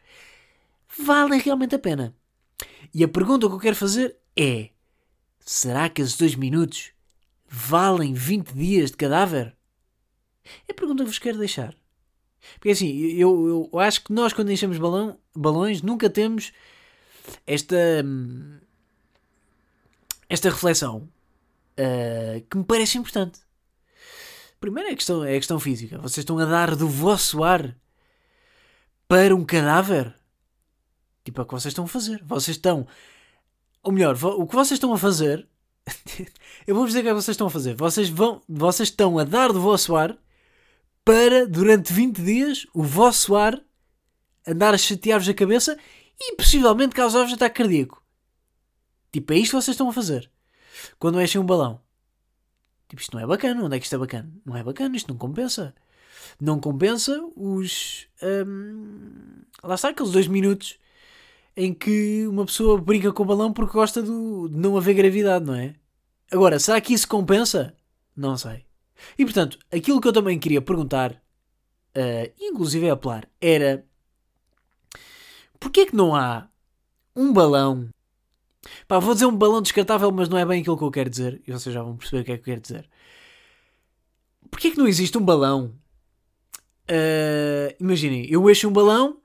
valem 0.97 1.39
realmente 1.39 1.75
a 1.75 1.79
pena. 1.79 2.15
E 2.93 3.03
a 3.03 3.07
pergunta 3.07 3.47
que 3.47 3.53
eu 3.53 3.59
quero 3.59 3.75
fazer 3.75 4.15
é: 4.35 4.69
será 5.39 5.89
que 5.89 6.01
esses 6.01 6.17
dois 6.17 6.35
minutos 6.35 6.91
valem 7.47 8.13
20 8.13 8.53
dias 8.53 8.91
de 8.91 8.97
cadáver? 8.97 9.55
É 10.67 10.71
a 10.71 10.75
pergunta 10.75 11.03
que 11.03 11.09
vos 11.09 11.19
quero 11.19 11.39
deixar. 11.39 11.75
Porque 12.55 12.69
assim, 12.69 12.95
eu, 13.17 13.69
eu 13.73 13.79
acho 13.79 14.03
que 14.03 14.13
nós 14.13 14.31
quando 14.31 14.51
enchemos 14.51 14.77
balão, 14.77 15.17
balões 15.35 15.81
nunca 15.81 16.09
temos 16.09 16.51
esta 17.47 17.75
esta 20.29 20.49
reflexão 20.49 21.09
uh, 21.79 22.41
que 22.49 22.57
me 22.57 22.63
parece 22.63 22.97
importante. 22.97 23.39
Primeiro 24.65 24.89
é 24.89 24.93
a, 24.93 24.95
questão, 24.95 25.23
é 25.23 25.35
a 25.35 25.37
questão 25.37 25.59
física. 25.59 25.99
Vocês 25.99 26.23
estão 26.23 26.39
a 26.39 26.45
dar 26.45 26.75
do 26.75 26.89
vosso 26.89 27.43
ar 27.43 27.77
para 29.07 29.35
um 29.35 29.45
cadáver? 29.45 30.11
Tipo, 31.23 31.41
é 31.41 31.43
o 31.43 31.45
que 31.45 31.53
vocês 31.53 31.71
estão 31.71 31.85
a 31.85 31.87
fazer. 31.87 32.23
Vocês 32.23 32.57
estão. 32.57 32.87
Ou 33.83 33.91
melhor, 33.91 34.15
o 34.15 34.47
que 34.47 34.55
vocês 34.55 34.77
estão 34.77 34.91
a 34.91 34.97
fazer. 34.97 35.47
eu 36.65 36.73
vou-vos 36.73 36.89
dizer 36.89 37.01
o 37.01 37.03
que 37.03 37.09
é 37.09 37.11
que 37.11 37.21
vocês 37.21 37.35
estão 37.35 37.45
a 37.45 37.51
fazer. 37.51 37.75
Vocês, 37.75 38.09
vão, 38.09 38.41
vocês 38.49 38.89
estão 38.89 39.19
a 39.19 39.23
dar 39.23 39.53
do 39.53 39.61
vosso 39.61 39.95
ar 39.95 40.17
para, 41.03 41.45
durante 41.45 41.93
20 41.93 42.23
dias, 42.23 42.65
o 42.73 42.81
vosso 42.81 43.35
ar 43.35 43.61
andar 44.47 44.73
a 44.73 44.79
chatear-vos 44.79 45.29
a 45.29 45.33
cabeça 45.35 45.77
e 46.19 46.35
possivelmente 46.37 46.95
causar-vos 46.95 47.33
ataque 47.33 47.61
cardíaco. 47.61 48.03
Tipo, 49.11 49.31
é 49.31 49.37
isto 49.37 49.51
que 49.51 49.61
vocês 49.61 49.75
estão 49.75 49.89
a 49.89 49.93
fazer. 49.93 50.27
Quando 50.97 51.21
enchem 51.21 51.39
um 51.39 51.45
balão. 51.45 51.85
Tipo, 52.87 53.01
isto 53.01 53.15
não 53.15 53.23
é 53.23 53.27
bacana. 53.27 53.63
Onde 53.63 53.75
é 53.75 53.79
que 53.79 53.85
isto 53.85 53.95
é 53.95 53.99
bacana? 53.99 54.31
Não 54.45 54.55
é 54.55 54.63
bacana, 54.63 54.95
isto 54.95 55.09
não 55.09 55.17
compensa. 55.17 55.73
Não 56.39 56.59
compensa 56.59 57.19
os. 57.35 58.07
Hum, 58.21 59.41
lá 59.63 59.75
está, 59.75 59.89
aqueles 59.89 60.11
dois 60.11 60.27
minutos 60.27 60.77
em 61.55 61.73
que 61.73 62.27
uma 62.27 62.45
pessoa 62.45 62.79
brinca 62.79 63.13
com 63.13 63.23
o 63.23 63.25
balão 63.25 63.53
porque 63.53 63.73
gosta 63.73 64.01
do, 64.01 64.49
de 64.49 64.57
não 64.57 64.77
haver 64.77 64.93
gravidade, 64.93 65.45
não 65.45 65.55
é? 65.55 65.75
Agora, 66.31 66.59
será 66.59 66.81
que 66.81 66.93
isso 66.93 67.07
compensa? 67.07 67.75
Não 68.15 68.37
sei. 68.37 68.65
E 69.17 69.23
portanto, 69.25 69.57
aquilo 69.71 70.01
que 70.01 70.07
eu 70.07 70.13
também 70.13 70.39
queria 70.39 70.61
perguntar, 70.61 71.11
uh, 71.13 72.33
inclusive 72.39 72.87
é 72.87 72.91
apelar, 72.91 73.29
era 73.39 73.85
porquê 75.59 75.81
é 75.81 75.85
que 75.85 75.95
não 75.95 76.15
há 76.15 76.47
um 77.15 77.31
balão 77.31 77.89
Pá, 78.87 78.99
vou 78.99 79.13
dizer 79.13 79.25
um 79.25 79.35
balão 79.35 79.61
descartável, 79.61 80.11
mas 80.11 80.29
não 80.29 80.37
é 80.37 80.45
bem 80.45 80.61
aquilo 80.61 80.77
que 80.77 80.83
eu 80.83 80.91
quero 80.91 81.09
dizer. 81.09 81.41
E 81.47 81.51
vocês 81.51 81.73
já 81.73 81.81
vão 81.81 81.97
perceber 81.97 82.21
o 82.21 82.25
que 82.25 82.31
é 82.31 82.35
que 82.35 82.41
eu 82.41 82.45
quero 82.45 82.61
dizer. 82.61 82.89
Porquê 84.49 84.67
é 84.69 84.71
que 84.71 84.77
não 84.77 84.87
existe 84.87 85.17
um 85.17 85.25
balão? 85.25 85.73
Uh, 86.89 87.75
imaginem, 87.79 88.27
eu 88.29 88.49
encho 88.49 88.69
um 88.69 88.73
balão, 88.73 89.17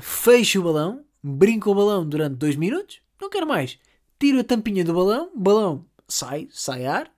fecho 0.00 0.60
o 0.60 0.62
balão, 0.62 1.04
brinco 1.22 1.70
o 1.70 1.74
balão 1.74 2.06
durante 2.06 2.36
dois 2.36 2.56
minutos, 2.56 3.00
não 3.20 3.30
quero 3.30 3.46
mais. 3.46 3.78
Tiro 4.18 4.40
a 4.40 4.44
tampinha 4.44 4.84
do 4.84 4.94
balão, 4.94 5.30
balão 5.34 5.86
sai, 6.06 6.48
sai 6.50 6.86
ar, 6.86 7.10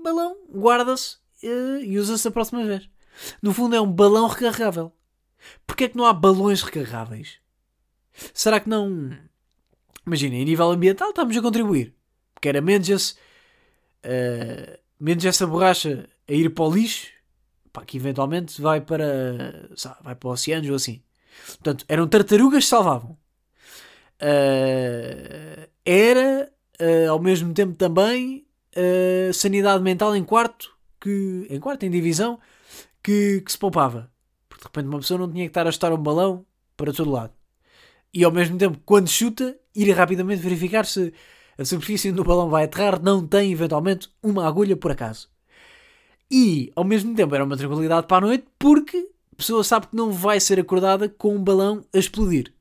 balão 0.00 0.36
guarda-se 0.50 1.16
uh, 1.42 1.82
e 1.82 1.98
usa-se 1.98 2.26
a 2.26 2.30
próxima 2.30 2.64
vez. 2.64 2.88
No 3.42 3.52
fundo 3.52 3.76
é 3.76 3.80
um 3.80 3.90
balão 3.90 4.26
recarregável. 4.26 4.92
Porquê 5.66 5.84
é 5.84 5.88
que 5.88 5.96
não 5.96 6.06
há 6.06 6.12
balões 6.12 6.62
recarregáveis? 6.62 7.38
Será 8.32 8.60
que 8.60 8.68
não 8.68 9.10
Imagina, 10.06 10.34
em 10.36 10.44
nível 10.44 10.70
ambiental 10.70 11.10
estamos 11.10 11.36
a 11.36 11.42
contribuir. 11.42 11.94
Porque 12.34 12.48
era 12.48 12.60
menos, 12.60 12.88
esse, 12.88 13.14
uh, 14.04 14.78
menos 14.98 15.24
essa 15.24 15.46
borracha 15.46 16.08
a 16.28 16.32
ir 16.32 16.50
para 16.50 16.64
o 16.64 16.74
lixo, 16.74 17.08
pá, 17.72 17.84
que 17.84 17.96
eventualmente 17.96 18.60
vai 18.60 18.80
para, 18.80 19.70
sabe, 19.76 19.96
vai 20.02 20.14
para 20.14 20.30
oceanos 20.30 20.68
ou 20.68 20.76
assim. 20.76 21.02
Portanto, 21.46 21.84
eram 21.88 22.08
tartarugas 22.08 22.64
que 22.64 22.70
salvavam. 22.70 23.16
Uh, 24.20 25.68
era, 25.84 26.52
uh, 26.80 27.10
ao 27.10 27.20
mesmo 27.20 27.54
tempo 27.54 27.74
também, 27.74 28.46
sanidade 29.34 29.82
mental 29.82 30.16
em 30.16 30.24
quarto, 30.24 30.74
que, 31.00 31.46
em 31.50 31.60
quarto, 31.60 31.84
em 31.84 31.90
divisão, 31.90 32.40
que, 33.02 33.40
que 33.42 33.52
se 33.52 33.58
poupava. 33.58 34.10
Porque 34.48 34.62
de 34.62 34.68
repente 34.68 34.86
uma 34.88 34.98
pessoa 34.98 35.18
não 35.18 35.30
tinha 35.30 35.44
que 35.44 35.50
estar 35.50 35.66
a 35.66 35.70
estar 35.70 35.92
um 35.92 35.98
balão 35.98 36.46
para 36.76 36.92
todo 36.92 37.10
lado. 37.10 37.32
E 38.12 38.24
ao 38.24 38.32
mesmo 38.32 38.58
tempo, 38.58 38.78
quando 38.84 39.08
chuta, 39.08 39.56
ir 39.74 39.90
rapidamente 39.92 40.42
verificar 40.42 40.84
se 40.84 41.12
a 41.56 41.64
superfície 41.64 42.10
onde 42.10 42.20
o 42.20 42.24
balão 42.24 42.48
vai 42.48 42.64
aterrar 42.64 43.02
não 43.02 43.26
tem 43.26 43.52
eventualmente 43.52 44.10
uma 44.22 44.46
agulha 44.46 44.76
por 44.76 44.90
acaso. 44.90 45.28
E 46.30 46.72
ao 46.74 46.84
mesmo 46.84 47.14
tempo 47.14 47.34
era 47.34 47.44
uma 47.44 47.56
tranquilidade 47.56 48.06
para 48.06 48.18
a 48.18 48.28
noite 48.28 48.46
porque 48.58 49.10
a 49.32 49.36
pessoa 49.36 49.62
sabe 49.62 49.88
que 49.88 49.96
não 49.96 50.10
vai 50.10 50.40
ser 50.40 50.58
acordada 50.58 51.08
com 51.08 51.34
um 51.34 51.42
balão 51.42 51.84
a 51.94 51.98
explodir. 51.98 52.52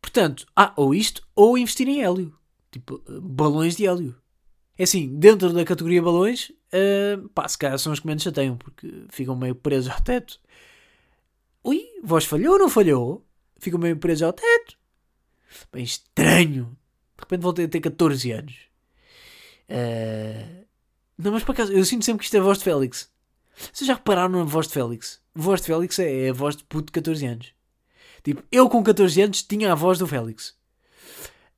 Portanto, 0.00 0.46
ah, 0.56 0.72
ou 0.76 0.94
isto 0.94 1.22
ou 1.34 1.58
investir 1.58 1.88
em 1.88 2.02
hélio. 2.02 2.34
Tipo, 2.70 3.02
balões 3.20 3.76
de 3.76 3.86
hélio. 3.86 4.16
É 4.78 4.84
assim, 4.84 5.18
dentro 5.18 5.52
da 5.52 5.64
categoria 5.64 6.02
balões, 6.02 6.50
uh, 6.72 7.28
pá, 7.30 7.46
se 7.46 7.58
calhar 7.58 7.78
são 7.78 7.92
os 7.92 8.00
que 8.00 8.06
menos 8.06 8.22
chateiam 8.22 8.56
porque 8.56 9.04
ficam 9.10 9.36
meio 9.36 9.54
presos 9.54 9.92
ao 9.92 10.00
teto. 10.00 10.40
Ui, 11.62 11.82
voz 12.02 12.24
falhou 12.24 12.54
ou 12.54 12.58
não 12.58 12.68
falhou? 12.68 13.26
Ficam 13.60 13.78
meio 13.78 13.96
presos 13.96 14.22
ao 14.22 14.32
teto. 14.32 14.76
Bem 15.72 15.84
estranho. 15.84 16.76
De 17.16 17.22
repente 17.22 17.42
voltei 17.42 17.66
a 17.66 17.68
ter 17.68 17.80
14 17.80 18.32
anos. 18.32 18.54
Uh... 19.68 20.66
Não, 21.18 21.32
mas 21.32 21.44
por 21.44 21.52
acaso, 21.52 21.72
eu 21.72 21.84
sinto 21.84 22.04
sempre 22.04 22.20
que 22.20 22.24
isto 22.24 22.36
é 22.36 22.40
a 22.40 22.42
voz 22.42 22.58
de 22.58 22.64
Félix. 22.64 23.10
Vocês 23.72 23.86
já 23.86 23.94
repararam 23.94 24.30
na 24.30 24.44
voz 24.44 24.66
de 24.66 24.72
Félix? 24.72 25.20
A 25.34 25.40
voz 25.40 25.60
de 25.60 25.66
Félix 25.66 25.98
é, 25.98 26.26
é 26.26 26.30
a 26.30 26.32
voz 26.32 26.56
de 26.56 26.64
puto 26.64 26.86
de 26.86 26.92
14 26.92 27.26
anos. 27.26 27.52
Tipo, 28.22 28.42
eu 28.50 28.68
com 28.70 28.82
14 28.82 29.20
anos 29.20 29.42
tinha 29.42 29.70
a 29.70 29.74
voz 29.74 29.98
do 29.98 30.06
Félix. 30.06 30.56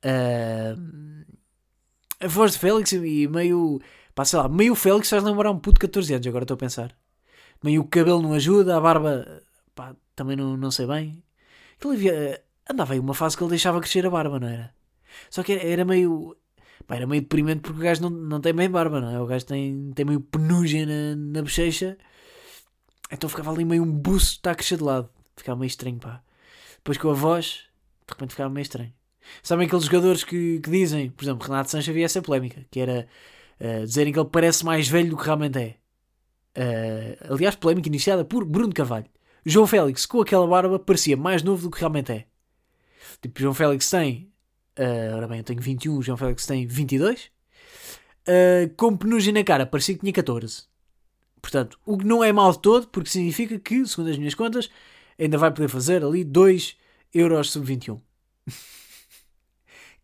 Uh... 0.03 1.23
A 2.19 2.27
voz 2.27 2.53
de 2.53 2.59
Félix 2.59 2.91
e 2.91 3.27
meio. 3.27 3.81
Pá, 4.13 4.25
sei 4.25 4.39
lá, 4.39 4.49
meio 4.49 4.75
Félix 4.75 5.09
faz 5.09 5.23
lembrar 5.23 5.51
um 5.51 5.59
puto 5.59 5.75
de 5.75 5.87
14 5.87 6.13
anos, 6.13 6.27
agora 6.27 6.43
estou 6.43 6.55
a 6.55 6.57
pensar. 6.57 6.95
Meio 7.63 7.81
o 7.81 7.87
cabelo 7.87 8.21
não 8.21 8.33
ajuda, 8.33 8.75
a 8.75 8.81
barba. 8.81 9.41
Pá, 9.73 9.95
também 10.15 10.35
não, 10.35 10.57
não 10.57 10.71
sei 10.71 10.85
bem. 10.85 11.22
Havia, 11.91 12.43
andava 12.69 12.93
aí 12.93 12.99
uma 12.99 13.13
fase 13.13 13.35
que 13.35 13.43
ele 13.43 13.49
deixava 13.51 13.79
crescer 13.79 14.05
a 14.05 14.09
barba, 14.09 14.39
não 14.39 14.47
era? 14.47 14.73
Só 15.29 15.43
que 15.43 15.53
era, 15.53 15.63
era 15.63 15.85
meio. 15.85 16.35
Pá, 16.87 16.95
era 16.95 17.07
meio 17.07 17.21
deprimente 17.21 17.61
porque 17.61 17.79
o 17.79 17.83
gajo 17.83 18.01
não, 18.01 18.09
não 18.09 18.41
tem 18.41 18.53
bem 18.53 18.69
barba, 18.69 18.99
não 18.99 19.09
é? 19.09 19.19
O 19.19 19.25
gajo 19.25 19.45
tem, 19.45 19.91
tem 19.93 20.05
meio 20.05 20.19
penugem 20.21 20.85
na, 20.85 21.15
na 21.15 21.41
bochecha. 21.41 21.97
Então 23.11 23.29
ficava 23.29 23.51
ali 23.51 23.63
meio 23.63 23.83
um 23.83 23.91
buço, 23.91 24.33
está 24.33 24.51
a 24.51 24.55
crescer 24.55 24.77
de 24.77 24.83
lado. 24.83 25.09
Ficava 25.35 25.59
meio 25.59 25.67
estranho, 25.67 25.99
pá. 25.99 26.21
Depois 26.77 26.97
com 26.97 27.09
a 27.09 27.13
voz, 27.13 27.65
de 28.07 28.13
repente 28.13 28.31
ficava 28.31 28.49
meio 28.49 28.63
estranho. 28.63 28.93
Sabem 29.41 29.67
aqueles 29.67 29.85
jogadores 29.85 30.23
que, 30.23 30.59
que 30.59 30.69
dizem, 30.69 31.09
por 31.09 31.23
exemplo, 31.23 31.47
Renato 31.47 31.71
Sanches 31.71 31.89
havia 31.89 32.05
essa 32.05 32.21
polémica, 32.21 32.65
que 32.69 32.79
era 32.79 33.07
uh, 33.59 33.85
dizerem 33.85 34.11
que 34.11 34.19
ele 34.19 34.29
parece 34.29 34.65
mais 34.65 34.87
velho 34.87 35.11
do 35.11 35.17
que 35.17 35.25
realmente 35.25 35.59
é. 35.59 35.75
Uh, 36.55 37.33
aliás, 37.33 37.55
polémica 37.55 37.87
iniciada 37.87 38.25
por 38.25 38.45
Bruno 38.45 38.73
Carvalho. 38.73 39.05
João 39.45 39.67
Félix, 39.67 40.05
com 40.05 40.21
aquela 40.21 40.47
barba, 40.47 40.79
parecia 40.79 41.17
mais 41.17 41.43
novo 41.43 41.63
do 41.63 41.71
que 41.71 41.79
realmente 41.79 42.11
é. 42.11 42.25
Tipo, 43.21 43.39
João 43.39 43.53
Félix 43.53 43.89
tem. 43.89 44.31
Uh, 44.77 45.15
ora 45.15 45.27
bem, 45.27 45.39
eu 45.39 45.43
tenho 45.43 45.61
21, 45.61 46.01
João 46.01 46.17
Félix 46.17 46.45
tem 46.45 46.65
22. 46.65 47.31
Uh, 48.27 48.73
com 48.77 48.95
penugem 48.95 49.33
na 49.33 49.43
cara, 49.43 49.65
parecia 49.65 49.95
que 49.95 50.01
tinha 50.01 50.13
14. 50.13 50.63
Portanto, 51.41 51.77
o 51.85 51.97
que 51.97 52.05
não 52.05 52.23
é 52.23 52.31
mal 52.31 52.51
de 52.53 52.59
todo, 52.59 52.87
porque 52.87 53.09
significa 53.09 53.59
que, 53.59 53.85
segundo 53.85 54.09
as 54.09 54.17
minhas 54.17 54.33
contas, 54.33 54.69
ainda 55.19 55.37
vai 55.37 55.51
poder 55.51 55.67
fazer 55.67 56.03
ali 56.03 56.23
2 56.23 56.77
euros 57.13 57.51
sub 57.51 57.65
21. 57.65 57.99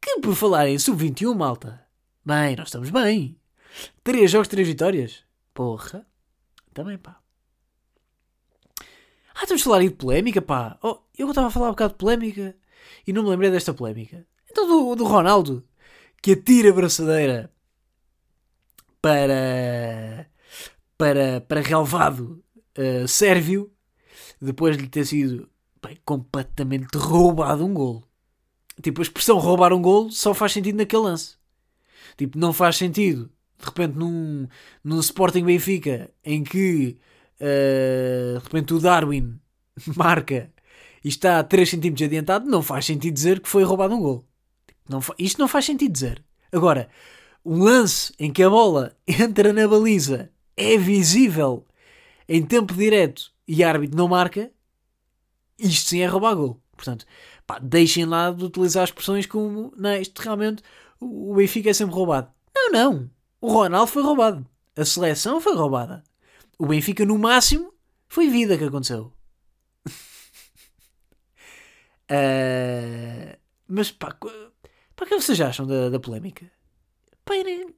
Que 0.02 0.22
por 0.22 0.34
falar 0.34 0.70
em 0.70 0.80
sub-21, 0.80 1.36
malta. 1.36 1.86
Bem, 2.26 2.56
nós 2.56 2.70
estamos 2.70 2.90
bem. 2.90 3.38
Três 4.02 4.32
jogos, 4.32 4.48
três 4.48 4.66
vitórias. 4.66 5.24
Porra. 5.54 6.08
Também, 6.74 6.98
pá. 6.98 7.19
Ah, 9.40 9.44
estamos 9.44 9.62
a 9.62 9.64
falar 9.64 9.78
aí 9.78 9.88
de 9.88 9.96
polémica, 9.96 10.42
pá. 10.42 10.78
Oh, 10.84 10.98
eu 11.18 11.30
estava 11.30 11.48
a 11.48 11.50
falar 11.50 11.68
um 11.68 11.72
bocado 11.72 11.94
de 11.94 11.98
polémica 11.98 12.58
e 13.08 13.14
não 13.14 13.24
me 13.24 13.30
lembrei 13.30 13.50
desta 13.50 13.74
polémica. 13.74 14.28
Então 14.52 14.68
do, 14.68 14.96
do 14.96 15.06
Ronaldo, 15.06 15.66
que 16.22 16.34
atira 16.34 16.72
a 16.72 16.74
braçadeira 16.74 17.50
para, 19.02 20.30
para, 20.98 21.40
para 21.40 21.62
relevado 21.62 22.44
uh, 22.78 23.08
sérvio, 23.08 23.72
depois 24.42 24.76
de 24.76 24.84
lhe 24.84 24.90
ter 24.90 25.06
sido 25.06 25.50
bem, 25.82 25.98
completamente 26.04 26.98
roubado 26.98 27.66
um 27.66 27.74
golo. 27.74 28.06
Tipo, 28.84 29.00
a 29.00 29.04
expressão 29.04 29.38
roubar 29.40 29.72
um 29.72 29.82
golo 29.82 30.12
só 30.12 30.34
faz 30.34 30.52
sentido 30.52 30.76
naquele 30.76 31.04
lance. 31.04 31.38
Tipo, 32.18 32.38
não 32.38 32.52
faz 32.52 32.76
sentido, 32.76 33.32
de 33.58 33.66
repente, 33.66 33.98
num, 33.98 34.50
num 34.84 35.00
Sporting 35.00 35.46
Benfica, 35.46 36.12
em 36.26 36.44
que, 36.44 36.98
uh, 37.42 38.40
de 38.40 38.44
repente, 38.44 38.74
o 38.74 38.80
Darwin 38.80 39.40
marca 39.96 40.52
e 41.04 41.08
está 41.08 41.40
a 41.40 41.44
3 41.44 41.72
cm 41.72 42.06
adiantado, 42.06 42.50
não 42.50 42.62
faz 42.62 42.86
sentido 42.86 43.14
dizer 43.14 43.40
que 43.40 43.50
foi 43.50 43.64
roubado 43.64 43.96
um 43.96 44.02
gol. 44.02 44.26
Não, 44.88 45.00
isto 45.18 45.40
não 45.40 45.48
faz 45.48 45.66
sentido 45.66 45.92
dizer. 45.92 46.24
Agora, 46.52 46.90
um 47.46 47.64
lance 47.64 48.14
em 48.20 48.32
que 48.32 48.44
a 48.44 48.50
bola 48.50 48.96
entra 49.08 49.54
na 49.54 49.68
baliza 49.68 50.32
é 50.58 50.78
visível 50.78 51.66
em 52.28 52.46
tempo 52.46 52.74
direto 52.74 53.32
e 53.48 53.64
árbitro 53.64 53.98
não 53.98 54.08
marca, 54.08 54.52
isto 55.58 55.90
sim 55.90 56.02
é 56.02 56.06
roubar 56.06 56.36
gol. 56.36 56.62
Portanto, 56.76 57.06
pá, 57.46 57.60
deixem 57.60 58.06
lá 58.06 58.32
de 58.32 58.44
utilizar 58.44 58.84
expressões 58.84 59.26
como 59.26 59.74
não, 59.76 59.96
isto 59.96 60.20
realmente 60.20 60.64
o 61.00 61.34
Benfica 61.36 61.70
é 61.70 61.74
sempre 61.74 61.96
roubado. 61.96 62.30
Não, 62.54 62.72
não. 62.72 63.10
O 63.42 63.52
Ronaldo 63.52 63.88
foi 63.88 64.04
roubado. 64.04 64.46
A 64.76 64.84
seleção 64.84 65.40
foi 65.40 65.56
roubada. 65.56 66.04
O 66.60 66.68
Benfica, 66.68 67.06
no 67.06 67.18
máximo, 67.18 67.74
foi 68.10 68.30
vida 68.30 68.58
que 68.58 68.66
aconteceu. 68.66 69.14
uh, 72.12 73.40
mas 73.66 73.92
pá, 73.92 74.14
para 74.94 75.08
que 75.08 75.16
vocês 75.16 75.40
acham 75.40 75.66
da, 75.66 75.90
da 75.90 76.02
polémica? 76.02 76.52
Pá, 77.24 77.38
eu, 77.38 77.46
nem, 77.46 77.74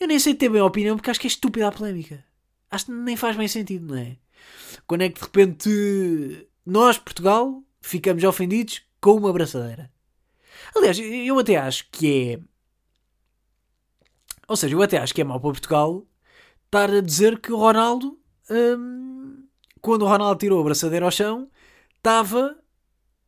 eu 0.00 0.08
nem 0.08 0.18
sei 0.18 0.34
ter 0.34 0.48
bem 0.48 0.60
a 0.60 0.64
opinião 0.64 0.96
porque 0.96 1.08
acho 1.08 1.20
que 1.20 1.28
é 1.28 1.30
estúpida 1.30 1.68
a 1.68 1.72
polémica. 1.72 2.24
Acho 2.68 2.86
que 2.86 2.92
nem 2.92 3.16
faz 3.16 3.36
bem 3.36 3.46
sentido, 3.46 3.94
não 3.94 4.02
é? 4.02 4.16
Quando 4.88 5.02
é 5.02 5.08
que 5.08 5.20
de 5.20 5.24
repente 5.24 6.48
nós, 6.64 6.98
Portugal, 6.98 7.62
ficamos 7.80 8.24
ofendidos 8.24 8.82
com 9.00 9.12
uma 9.12 9.30
abraçadeira? 9.30 9.88
Aliás, 10.74 10.98
eu 10.98 11.38
até 11.38 11.56
acho 11.56 11.88
que 11.92 12.32
é. 12.32 12.40
Ou 14.48 14.56
seja, 14.56 14.74
eu 14.74 14.82
até 14.82 14.98
acho 14.98 15.14
que 15.14 15.20
é 15.20 15.24
mau 15.24 15.38
para 15.38 15.50
Portugal 15.50 16.04
estar 16.76 16.94
a 16.94 17.00
dizer 17.00 17.40
que 17.40 17.50
o 17.52 17.56
Ronaldo, 17.56 18.18
hum, 18.50 19.44
quando 19.80 20.02
o 20.02 20.08
Ronaldo 20.08 20.38
tirou 20.38 20.58
a 20.58 20.60
abraçadeira 20.60 21.06
ao 21.06 21.10
chão, 21.10 21.50
estava 21.96 22.56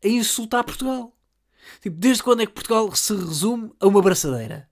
a 0.05 0.09
insultar 0.09 0.65
Portugal. 0.65 1.17
Tipo, 1.81 1.97
desde 1.97 2.23
quando 2.23 2.43
é 2.43 2.47
que 2.47 2.53
Portugal 2.53 2.95
se 2.95 3.15
resume 3.15 3.73
a 3.81 3.87
uma 3.87 4.01
abraçadeira? 4.01 4.69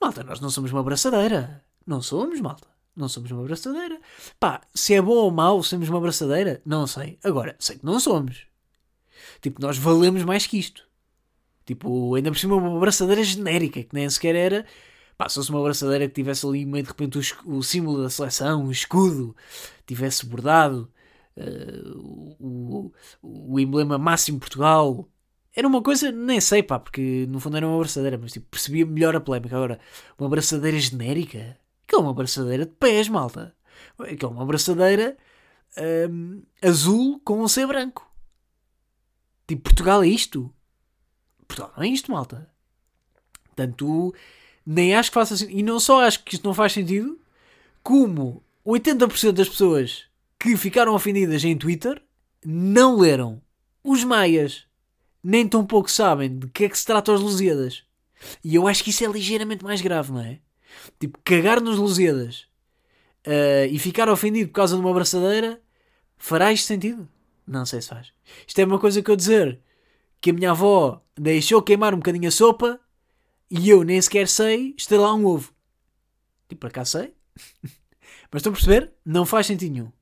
Malta, 0.00 0.24
nós 0.24 0.40
não 0.40 0.50
somos 0.50 0.72
uma 0.72 0.80
abraçadeira. 0.80 1.64
Não 1.86 2.00
somos, 2.00 2.40
malta. 2.40 2.68
Não 2.94 3.08
somos 3.08 3.30
uma 3.30 3.42
abraçadeira. 3.42 4.00
Pá, 4.40 4.62
se 4.74 4.94
é 4.94 5.02
bom 5.02 5.14
ou 5.14 5.30
mau 5.30 5.62
sermos 5.62 5.88
uma 5.88 5.98
abraçadeira, 5.98 6.62
não 6.64 6.86
sei. 6.86 7.18
Agora, 7.22 7.54
sei 7.58 7.76
que 7.76 7.84
não 7.84 8.00
somos. 8.00 8.46
Tipo, 9.40 9.60
nós 9.60 9.76
valemos 9.76 10.24
mais 10.24 10.46
que 10.46 10.58
isto. 10.58 10.86
Tipo, 11.66 12.14
ainda 12.14 12.30
por 12.30 12.38
cima 12.38 12.56
uma 12.56 12.76
abraçadeira 12.76 13.22
genérica, 13.22 13.82
que 13.82 13.94
nem 13.94 14.08
sequer 14.08 14.34
era. 14.34 14.66
Pá, 15.16 15.28
se 15.28 15.36
fosse 15.36 15.50
uma 15.50 15.60
abraçadeira 15.60 16.06
que 16.08 16.14
tivesse 16.14 16.46
ali 16.46 16.66
meio 16.66 16.84
de 16.84 16.90
repente 16.90 17.18
o, 17.18 17.56
o 17.56 17.62
símbolo 17.62 18.02
da 18.02 18.10
seleção, 18.10 18.66
o 18.66 18.72
escudo, 18.72 19.34
tivesse 19.86 20.26
bordado, 20.26 20.90
uh, 21.36 22.36
o, 22.38 22.92
o, 23.22 23.58
emblema 23.58 23.96
máximo 23.96 24.38
Portugal, 24.38 25.08
era 25.54 25.66
uma 25.66 25.82
coisa, 25.82 26.12
nem 26.12 26.40
sei, 26.40 26.62
pá, 26.62 26.78
porque 26.78 27.26
no 27.28 27.40
fundo 27.40 27.56
era 27.56 27.66
uma 27.66 27.76
abraçadeira, 27.76 28.18
mas 28.18 28.32
tipo, 28.32 28.46
percebia 28.50 28.84
melhor 28.84 29.16
a 29.16 29.20
polémica. 29.20 29.56
Agora, 29.56 29.80
uma 30.18 30.26
abraçadeira 30.26 30.78
genérica? 30.78 31.58
Aquilo 31.84 32.02
é 32.02 32.04
uma 32.04 32.10
abraçadeira 32.10 32.66
de 32.66 32.72
pés, 32.72 33.08
malta. 33.08 33.56
Aquilo 33.98 34.32
é 34.32 34.34
uma 34.34 34.42
abraçadeira 34.42 35.16
hum, 36.10 36.42
azul 36.62 37.20
com 37.24 37.40
um 37.42 37.48
C 37.48 37.66
branco. 37.66 38.06
Tipo, 39.46 39.62
Portugal 39.62 40.02
é 40.02 40.08
isto? 40.08 40.52
Portugal 41.46 41.72
não 41.76 41.84
é 41.84 41.88
isto, 41.88 42.12
malta. 42.12 42.50
Portanto, 43.44 44.14
nem 44.66 44.94
acho 44.94 45.10
que 45.10 45.14
faça 45.14 45.36
sentido. 45.36 45.58
E 45.58 45.62
não 45.62 45.78
só 45.78 46.02
acho 46.02 46.24
que 46.24 46.34
isto 46.34 46.44
não 46.44 46.52
faz 46.52 46.72
sentido, 46.72 47.18
como 47.82 48.42
80% 48.66 49.32
das 49.32 49.48
pessoas 49.48 50.04
que 50.38 50.56
ficaram 50.56 50.94
ofendidas 50.94 51.44
em 51.44 51.56
Twitter 51.56 52.02
não 52.44 52.98
leram 52.98 53.40
os 53.82 54.02
maias 54.02 54.66
nem 55.22 55.46
tão 55.48 55.64
pouco 55.64 55.90
sabem 55.90 56.38
de 56.38 56.46
que 56.48 56.64
é 56.64 56.68
que 56.68 56.78
se 56.78 56.86
trata 56.86 57.12
os 57.12 57.20
Lusíadas. 57.20 57.84
E 58.42 58.54
eu 58.54 58.66
acho 58.66 58.82
que 58.82 58.90
isso 58.90 59.04
é 59.04 59.08
ligeiramente 59.08 59.64
mais 59.64 59.80
grave, 59.80 60.12
não 60.12 60.20
é? 60.20 60.38
Tipo, 60.98 61.18
cagar 61.24 61.60
nos 61.60 61.78
Lusíadas 61.78 62.46
uh, 63.26 63.66
e 63.70 63.78
ficar 63.78 64.08
ofendido 64.08 64.48
por 64.48 64.54
causa 64.54 64.76
de 64.76 64.80
uma 64.80 64.90
abraçadeira 64.90 65.60
fará 66.16 66.52
isto 66.52 66.66
sentido? 66.66 67.08
Não 67.46 67.66
sei 67.66 67.80
se 67.80 67.88
faz. 67.88 68.12
Isto 68.46 68.58
é 68.60 68.64
uma 68.64 68.78
coisa 68.78 69.02
que 69.02 69.10
eu 69.10 69.16
dizer 69.16 69.58
que 70.20 70.30
a 70.30 70.32
minha 70.32 70.50
avó 70.52 71.02
deixou 71.16 71.62
queimar 71.62 71.94
um 71.94 71.98
bocadinho 71.98 72.28
a 72.28 72.32
sopa 72.32 72.80
e 73.50 73.70
eu 73.70 73.84
nem 73.84 74.00
sequer 74.00 74.28
sei 74.28 74.74
lá 74.90 75.14
um 75.14 75.24
ovo. 75.26 75.52
Tipo, 76.48 76.60
para 76.60 76.70
cá 76.70 76.84
sei. 76.84 77.14
Mas 78.30 78.40
estão 78.40 78.52
a 78.52 78.54
perceber? 78.54 78.92
Não 79.04 79.24
faz 79.24 79.46
sentido 79.46 79.72
nenhum. 79.72 79.92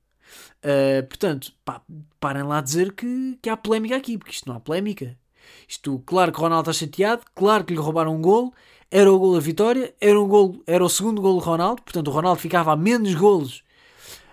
Uh, 0.65 1.05
portanto, 1.07 1.53
pá, 1.63 1.81
parem 2.19 2.43
lá 2.43 2.59
dizer 2.59 2.93
que, 2.93 3.37
que 3.41 3.49
há 3.49 3.55
polémica 3.55 3.95
aqui, 3.95 4.17
porque 4.17 4.33
isto 4.33 4.47
não 4.47 4.55
há 4.55 4.59
polémica. 4.59 5.17
Isto, 5.67 6.01
claro 6.05 6.31
que 6.31 6.39
o 6.39 6.41
Ronaldo 6.41 6.71
está 6.71 6.85
chateado, 6.85 7.23
claro 7.35 7.63
que 7.63 7.73
lhe 7.73 7.79
roubaram 7.79 8.15
um 8.15 8.21
golo, 8.21 8.51
era 8.89 9.11
o 9.11 9.19
golo 9.19 9.35
da 9.35 9.39
vitória, 9.39 9.93
era, 10.01 10.19
um 10.19 10.27
golo, 10.27 10.63
era 10.65 10.83
o 10.83 10.89
segundo 10.89 11.21
golo 11.21 11.39
do 11.39 11.45
Ronaldo, 11.45 11.83
portanto 11.83 12.07
o 12.07 12.11
Ronaldo 12.11 12.41
ficava 12.41 12.71
a 12.71 12.75
menos 12.75 13.13
golos 13.13 13.63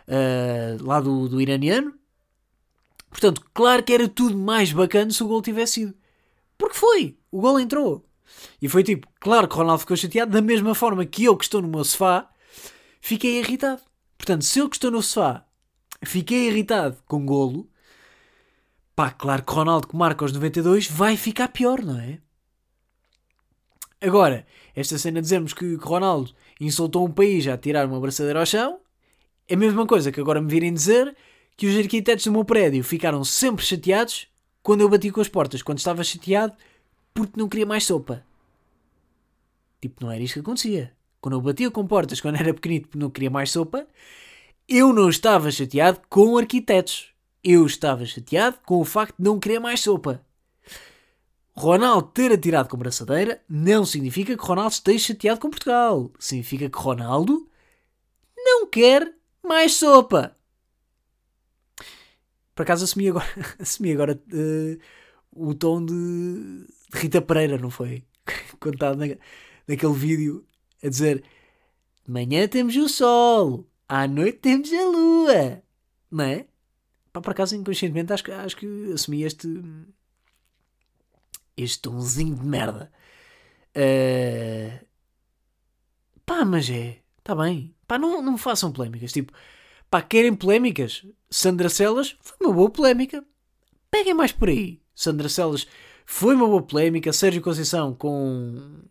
uh, 0.09 0.83
lá 0.83 1.01
do, 1.01 1.29
do 1.29 1.41
iraniano. 1.41 1.95
Portanto, 3.11 3.43
claro 3.53 3.83
que 3.83 3.93
era 3.93 4.09
tudo 4.09 4.37
mais 4.39 4.73
bacana 4.73 5.11
se 5.11 5.23
o 5.23 5.29
golo 5.29 5.43
tivesse 5.43 5.75
sido. 5.75 5.95
Porque 6.57 6.77
foi, 6.77 7.19
o 7.31 7.41
golo 7.41 7.61
entrou. 7.61 8.05
E 8.61 8.69
foi 8.69 8.83
tipo, 8.83 9.09
claro 9.21 9.49
que 9.49 9.55
o 9.55 9.59
Ronaldo 9.59 9.81
ficou 9.81 9.97
chateado, 9.97 10.33
da 10.33 10.43
mesma 10.43 10.75
forma 10.75 11.05
que 11.05 11.25
eu 11.25 11.37
que 11.37 11.45
estou 11.45 11.63
no 11.63 11.69
meu 11.69 11.85
sofá, 11.85 12.29
fiquei 13.01 13.39
irritado. 13.39 13.81
Portanto, 14.17 14.45
se 14.45 14.59
eu 14.59 14.69
que 14.69 14.77
estou 14.77 14.91
no 14.91 15.03
sofá 15.03 15.45
Fiquei 16.05 16.49
irritado 16.49 16.97
com 17.07 17.25
golo. 17.25 17.69
Pá, 18.95 19.11
claro 19.11 19.43
que 19.45 19.53
Ronaldo 19.53 19.87
que 19.87 19.97
marca 19.97 20.25
aos 20.25 20.33
92 20.33 20.89
vai 20.89 21.17
ficar 21.17 21.49
pior, 21.49 21.83
não 21.83 21.99
é? 21.99 22.19
Agora, 24.01 24.45
esta 24.75 24.99
cena 24.99 25.21
de 25.21 25.23
dizermos 25.23 25.53
que 25.55 25.77
Ronaldo 25.77 26.35
insultou 26.61 27.07
um 27.07 27.11
país 27.11 27.47
a 27.47 27.57
tirar 27.57 27.87
uma 27.87 27.97
abraçadeira 27.97 28.41
ao 28.41 28.47
chão 28.47 28.81
é 29.49 29.55
a 29.55 29.57
mesma 29.57 29.87
coisa 29.87 30.11
que 30.11 30.21
agora 30.21 30.41
me 30.41 30.51
virem 30.51 30.75
dizer 30.75 31.17
que 31.57 31.67
os 31.67 31.77
arquitetos 31.77 32.25
do 32.25 32.33
meu 32.33 32.45
prédio 32.45 32.83
ficaram 32.83 33.23
sempre 33.25 33.65
chateados 33.65 34.27
quando 34.63 34.81
eu 34.81 34.89
bati 34.89 35.11
com 35.11 35.21
as 35.21 35.29
portas, 35.29 35.63
quando 35.63 35.79
estava 35.79 36.03
chateado 36.03 36.55
porque 37.15 37.39
não 37.39 37.49
queria 37.49 37.67
mais 37.67 37.85
sopa. 37.85 38.25
Tipo, 39.81 40.05
não 40.05 40.13
era 40.13 40.23
isto 40.23 40.35
que 40.35 40.41
acontecia. 40.41 40.93
Quando 41.21 41.35
eu 41.35 41.41
batia 41.41 41.71
com 41.71 41.87
portas 41.87 42.21
quando 42.21 42.37
era 42.37 42.55
pequenito 42.55 42.89
porque 42.89 42.99
não 42.99 43.11
queria 43.11 43.31
mais 43.31 43.51
sopa, 43.51 43.87
eu 44.69 44.93
não 44.93 45.09
estava 45.09 45.51
chateado 45.51 46.01
com 46.09 46.37
arquitetos. 46.39 47.13
Eu 47.43 47.67
estava 47.67 48.05
chateado 48.07 48.59
com 48.65 48.81
o 48.81 48.85
facto 48.85 49.17
de 49.19 49.25
não 49.25 49.39
querer 49.39 49.59
mais 49.59 49.81
sopa. 49.81 50.25
Ronaldo 51.55 52.09
ter 52.09 52.33
atirado 52.33 52.69
com 52.69 52.77
braçadeira 52.77 53.43
não 53.49 53.85
significa 53.85 54.37
que 54.37 54.45
Ronaldo 54.45 54.73
esteja 54.73 55.09
chateado 55.09 55.41
com 55.41 55.51
Portugal. 55.51 56.11
Significa 56.19 56.71
que 56.71 56.79
Ronaldo 56.79 57.49
não 58.37 58.67
quer 58.67 59.13
mais 59.43 59.75
sopa. 59.75 60.37
Por 62.55 62.63
acaso 62.63 62.85
assumi 62.85 63.09
agora, 63.09 63.27
assumi 63.59 63.93
agora 63.93 64.23
uh, 64.33 64.79
o 65.35 65.55
tom 65.55 65.85
de, 65.85 65.95
de, 65.95 66.67
Rita 66.93 67.23
Pereira, 67.23 67.59
não 67.59 67.71
foi? 67.71 68.05
Quando 68.61 68.75
estava 68.75 68.95
na, 68.95 69.15
naquele 69.67 69.95
vídeo 69.95 70.47
a 70.83 70.89
dizer: 70.89 71.25
Manhã 72.07 72.47
temos 72.49 72.77
o 72.77 72.89
sol, 72.89 73.67
à 73.89 74.07
noite 74.07 74.39
temos 74.39 74.73
a 74.73 74.85
lua. 74.85 75.63
Não 76.11 76.25
é? 76.25 76.47
Pá, 77.13 77.21
por 77.21 77.31
acaso, 77.31 77.57
inconscientemente, 77.57 78.13
acho, 78.13 78.33
acho 78.33 78.57
que 78.57 78.93
assumi 78.93 79.23
este. 79.23 79.49
Este 81.57 81.83
tomzinho 81.83 82.35
de 82.35 82.47
merda. 82.47 82.91
Uh, 83.77 84.87
pá, 86.25 86.45
mas 86.45 86.69
é. 86.71 87.03
Está 87.19 87.35
bem. 87.35 87.75
Pá, 87.87 87.99
não, 87.99 88.23
não 88.23 88.39
façam 88.39 88.73
polémicas. 88.73 89.13
Tipo, 89.13 89.33
pá, 89.91 90.01
querem 90.03 90.35
polémicas? 90.35 91.07
Sandra 91.31 91.69
Celas 91.69 92.17
foi 92.21 92.37
uma 92.41 92.53
boa 92.55 92.71
polémica. 92.71 93.25
Peguem 93.91 94.15
mais 94.15 94.33
por 94.33 94.49
aí. 94.49 94.82
Sandra 95.03 95.29
Celas 95.29 95.67
Foi 96.07 96.35
uma 96.35 96.47
boa 96.47 96.63
polémica. 96.63 97.13
Sérgio 97.13 97.43
Conceição 97.43 97.93
com. 97.95 98.83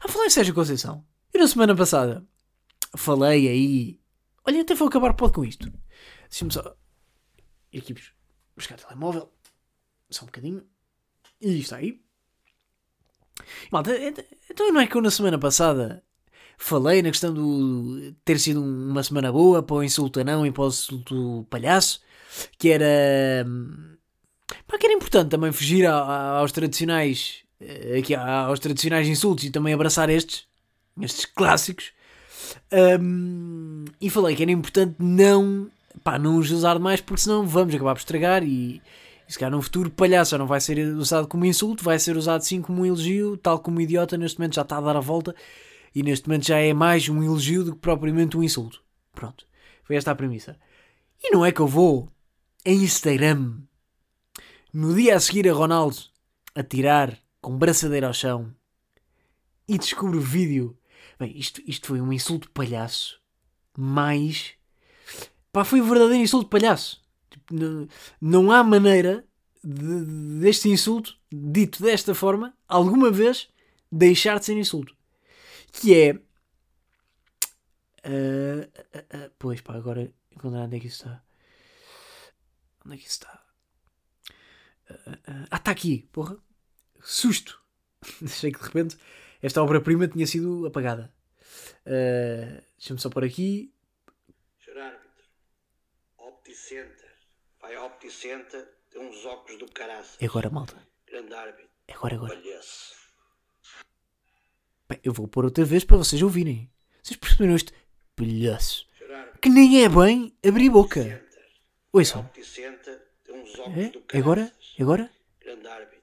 Ah, 0.00 0.08
falei 0.08 0.28
em 0.28 0.30
Sérgio 0.30 0.54
Conceição. 0.54 1.04
E 1.34 1.38
na 1.38 1.46
semana 1.46 1.76
passada 1.76 2.26
falei 2.96 3.46
aí. 3.46 4.00
Olha, 4.46 4.62
até 4.62 4.74
vou 4.74 4.88
acabar 4.88 5.12
pode 5.14 5.34
com 5.34 5.44
isto. 5.44 5.70
Deixa-me 6.28 6.52
só. 6.52 6.74
Ir 7.70 7.80
aqui 7.80 7.94
buscar 8.56 8.78
o 8.78 8.82
telemóvel. 8.82 9.30
Só 10.08 10.22
um 10.22 10.26
bocadinho. 10.26 10.66
E 11.40 11.60
está 11.60 11.76
aí. 11.76 12.02
Malta, 13.70 13.92
então 14.50 14.72
não 14.72 14.80
é 14.80 14.86
que 14.86 14.96
eu 14.96 15.02
na 15.02 15.10
semana 15.10 15.38
passada 15.38 16.02
falei 16.58 17.02
na 17.02 17.10
questão 17.10 17.32
do 17.32 18.12
ter 18.24 18.38
sido 18.38 18.62
uma 18.62 19.02
semana 19.02 19.32
boa 19.32 19.62
para 19.62 19.76
o 19.76 19.82
insulto 19.82 20.22
não 20.24 20.46
e 20.46 20.52
para 20.52 20.64
o 20.64 20.68
insulto 20.68 21.46
palhaço, 21.50 22.00
que 22.58 22.70
era. 22.70 23.44
Pá, 24.66 24.78
que 24.78 24.86
era 24.86 24.94
importante 24.94 25.30
também 25.30 25.52
fugir 25.52 25.86
aos 25.86 26.52
tradicionais. 26.52 27.44
Eh, 27.60 27.98
aqui, 27.98 28.14
aos 28.14 28.58
tradicionais 28.58 29.06
insultos 29.06 29.44
e 29.44 29.50
também 29.50 29.74
abraçar 29.74 30.08
estes, 30.08 30.44
estes 31.00 31.24
clássicos. 31.24 31.92
Um, 32.72 33.84
e 34.00 34.08
falei 34.10 34.34
que 34.34 34.42
era 34.42 34.50
importante 34.50 34.96
não, 34.98 35.70
pá, 36.02 36.18
não 36.18 36.36
os 36.36 36.50
usar 36.50 36.78
mais 36.78 37.00
porque 37.00 37.22
senão 37.22 37.46
vamos 37.46 37.74
acabar 37.74 37.94
por 37.94 38.00
estragar 38.00 38.42
e, 38.42 38.80
e 39.28 39.32
se 39.32 39.38
calhar 39.38 39.52
no 39.52 39.62
futuro 39.62 39.90
palhaço 39.90 40.36
não 40.38 40.46
vai 40.46 40.60
ser 40.60 40.78
usado 40.96 41.28
como 41.28 41.44
insulto, 41.44 41.84
vai 41.84 41.98
ser 41.98 42.16
usado 42.16 42.42
sim 42.42 42.62
como 42.62 42.82
um 42.82 42.86
elogio, 42.86 43.36
tal 43.36 43.58
como 43.58 43.80
idiota 43.80 44.16
neste 44.16 44.38
momento 44.38 44.54
já 44.54 44.62
está 44.62 44.78
a 44.78 44.80
dar 44.80 44.96
a 44.96 45.00
volta 45.00 45.34
e 45.94 46.02
neste 46.02 46.28
momento 46.28 46.46
já 46.46 46.58
é 46.58 46.72
mais 46.72 47.08
um 47.08 47.22
elogio 47.22 47.64
do 47.64 47.72
que 47.74 47.78
propriamente 47.78 48.36
um 48.36 48.42
insulto. 48.42 48.82
Pronto, 49.12 49.44
foi 49.84 49.96
esta 49.96 50.10
a 50.10 50.14
premissa. 50.14 50.56
E 51.22 51.30
não 51.30 51.44
é 51.44 51.52
que 51.52 51.60
eu 51.60 51.66
vou 51.66 52.08
em 52.64 52.82
Instagram 52.82 53.58
no 54.72 54.94
dia 54.94 55.16
a 55.16 55.20
seguir 55.20 55.48
a 55.48 55.52
Ronaldo 55.52 55.96
a 56.54 56.62
tirar 56.62 57.18
com 57.40 57.56
braçadeira 57.56 58.06
ao 58.06 58.12
chão 58.12 58.54
e 59.68 59.78
descubro 59.78 60.20
vídeo. 60.20 60.76
Bem, 61.18 61.36
isto, 61.36 61.60
isto 61.66 61.88
foi 61.88 62.00
um 62.00 62.12
insulto 62.12 62.50
palhaço, 62.50 63.20
mas 63.76 64.52
pá, 65.52 65.64
foi 65.64 65.80
um 65.80 65.88
verdadeiro 65.88 66.22
insulto 66.22 66.48
palhaço. 66.48 67.02
Tipo, 67.30 67.54
não, 67.54 67.88
não 68.20 68.52
há 68.52 68.64
maneira 68.64 69.24
de, 69.62 70.40
deste 70.40 70.68
insulto, 70.68 71.16
dito 71.30 71.82
desta 71.82 72.14
forma, 72.14 72.54
alguma 72.66 73.10
vez 73.10 73.48
deixar 73.92 74.38
de 74.38 74.46
ser 74.46 74.56
insulto 74.56 74.94
que 75.72 75.94
é. 75.94 76.12
Uh, 78.02 78.64
uh, 78.64 79.26
uh, 79.26 79.30
pois 79.38 79.60
pá, 79.60 79.74
agora 79.74 80.12
encontrar 80.30 80.64
onde 80.64 80.76
é 80.76 80.80
que 80.80 80.86
isso 80.86 81.02
está. 81.02 81.22
Onde 82.84 82.94
é 82.94 82.98
que 82.98 83.04
isso 83.04 83.18
está? 83.18 83.39
Ah, 85.50 85.56
está 85.56 85.70
aqui, 85.70 86.08
porra. 86.12 86.36
Susto! 87.02 87.60
Achei 88.24 88.52
que 88.52 88.58
de 88.58 88.64
repente 88.64 88.96
esta 89.42 89.62
obra-prima 89.62 90.08
tinha 90.08 90.26
sido 90.26 90.66
apagada. 90.66 91.12
Deixa-me 92.76 93.00
só 93.00 93.08
por 93.08 93.24
aqui. 93.24 93.72
Senhor 94.62 94.80
árbitro, 94.80 95.24
Opticenter. 96.18 97.10
Vai 97.60 97.74
ao 97.74 97.86
Opticenter, 97.86 98.68
tem 98.90 99.00
uns 99.00 99.24
óculos 99.24 99.58
do 99.58 99.70
caraças. 99.70 100.16
É 100.20 100.26
agora, 100.26 100.50
malta. 100.50 100.76
Grande 101.06 101.34
árbitro. 101.34 101.68
É 101.88 101.94
agora, 101.94 102.14
agora. 102.16 102.36
Palhaço. 102.36 102.94
Bem, 104.88 105.00
eu 105.04 105.12
vou 105.12 105.28
pôr 105.28 105.44
outra 105.44 105.64
vez 105.64 105.84
para 105.84 105.96
vocês 105.96 106.20
ouvirem. 106.22 106.70
Vocês 107.02 107.16
perceberam 107.16 107.54
este 107.54 107.72
palhaço? 108.14 108.88
Que 109.40 109.48
nem 109.48 109.84
é 109.84 109.88
bem 109.88 110.36
abrir 110.46 110.68
boca. 110.68 111.24
Ouçam. 113.30 113.66
É? 113.66 114.18
Agora? 114.18 114.52
Agora? 114.78 115.10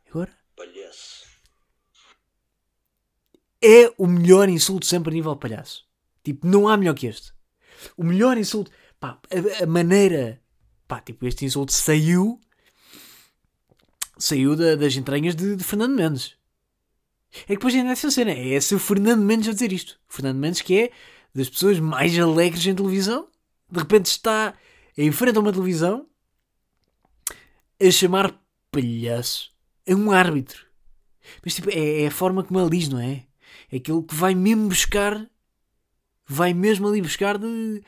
Agora? 0.09 0.37
É 3.61 3.91
o 3.97 4.07
melhor 4.07 4.49
insulto 4.49 4.85
sempre 4.85 5.11
a 5.11 5.13
nível 5.13 5.33
de 5.33 5.39
palhaço. 5.39 5.85
Tipo, 6.23 6.45
não 6.47 6.67
há 6.67 6.77
melhor 6.77 6.93
que 6.93 7.07
este. 7.07 7.33
O 7.95 8.03
melhor 8.03 8.37
insulto. 8.37 8.71
Pá, 8.99 9.19
a, 9.31 9.63
a 9.63 9.67
maneira. 9.67 10.41
Pá, 10.87 11.01
tipo, 11.01 11.25
este 11.25 11.45
insulto 11.45 11.73
saiu. 11.73 12.39
Saiu 14.17 14.55
da, 14.55 14.75
das 14.75 14.95
entranhas 14.95 15.35
de, 15.35 15.55
de 15.55 15.63
Fernando 15.63 15.95
Mendes. 15.95 16.35
É 17.43 17.47
que 17.47 17.55
depois 17.55 17.75
ainda 17.75 17.89
é 17.89 17.91
essa 17.91 18.09
cena. 18.09 18.31
É 18.31 18.47
esse 18.47 18.73
o 18.73 18.79
Fernando 18.79 19.21
Mendes 19.21 19.49
a 19.49 19.53
dizer 19.53 19.71
isto. 19.71 19.99
O 20.09 20.13
Fernando 20.13 20.37
Mendes 20.37 20.61
que 20.61 20.79
é 20.79 20.91
das 21.33 21.49
pessoas 21.49 21.79
mais 21.79 22.17
alegres 22.17 22.65
em 22.65 22.75
televisão. 22.75 23.27
De 23.69 23.79
repente 23.79 24.05
está 24.05 24.53
em 24.97 25.11
frente 25.11 25.37
a 25.37 25.41
uma 25.41 25.51
televisão 25.51 26.07
a 27.81 27.91
chamar 27.91 28.39
palhaço 28.71 29.51
a 29.89 29.93
um 29.93 30.11
árbitro. 30.11 30.65
Mas 31.43 31.55
tipo, 31.55 31.69
é, 31.69 32.03
é 32.03 32.07
a 32.07 32.11
forma 32.11 32.43
como 32.43 32.59
ele 32.59 32.69
diz, 32.77 32.89
não 32.89 32.99
é? 32.99 33.25
É 33.71 33.77
aquilo 33.77 34.03
que 34.03 34.15
vai 34.15 34.33
mesmo 34.33 34.67
buscar, 34.67 35.29
vai 36.25 36.53
mesmo 36.53 36.87
ali 36.87 37.01
buscar 37.01 37.37
de, 37.37 37.83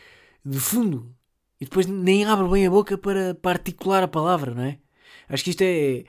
de 0.46 0.60
fundo. 0.60 1.16
E 1.60 1.66
depois 1.66 1.86
nem 1.86 2.26
abre 2.26 2.48
bem 2.48 2.68
a 2.68 2.70
boca 2.70 2.98
para, 2.98 3.36
para 3.36 3.52
articular 3.52 4.04
a 4.04 4.08
palavra, 4.08 4.54
não 4.54 4.64
é? 4.64 4.80
Acho 5.28 5.44
que 5.44 5.50
isto 5.50 5.62
é, 5.62 6.06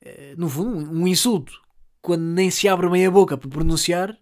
é 0.00 0.34
no 0.36 0.48
fundo, 0.48 0.90
um 0.90 1.06
insulto 1.06 1.60
quando 2.02 2.22
nem 2.22 2.50
se 2.50 2.68
abre 2.68 2.88
bem 2.88 3.06
a 3.06 3.10
boca 3.10 3.36
para 3.36 3.48
pronunciar, 3.48 4.16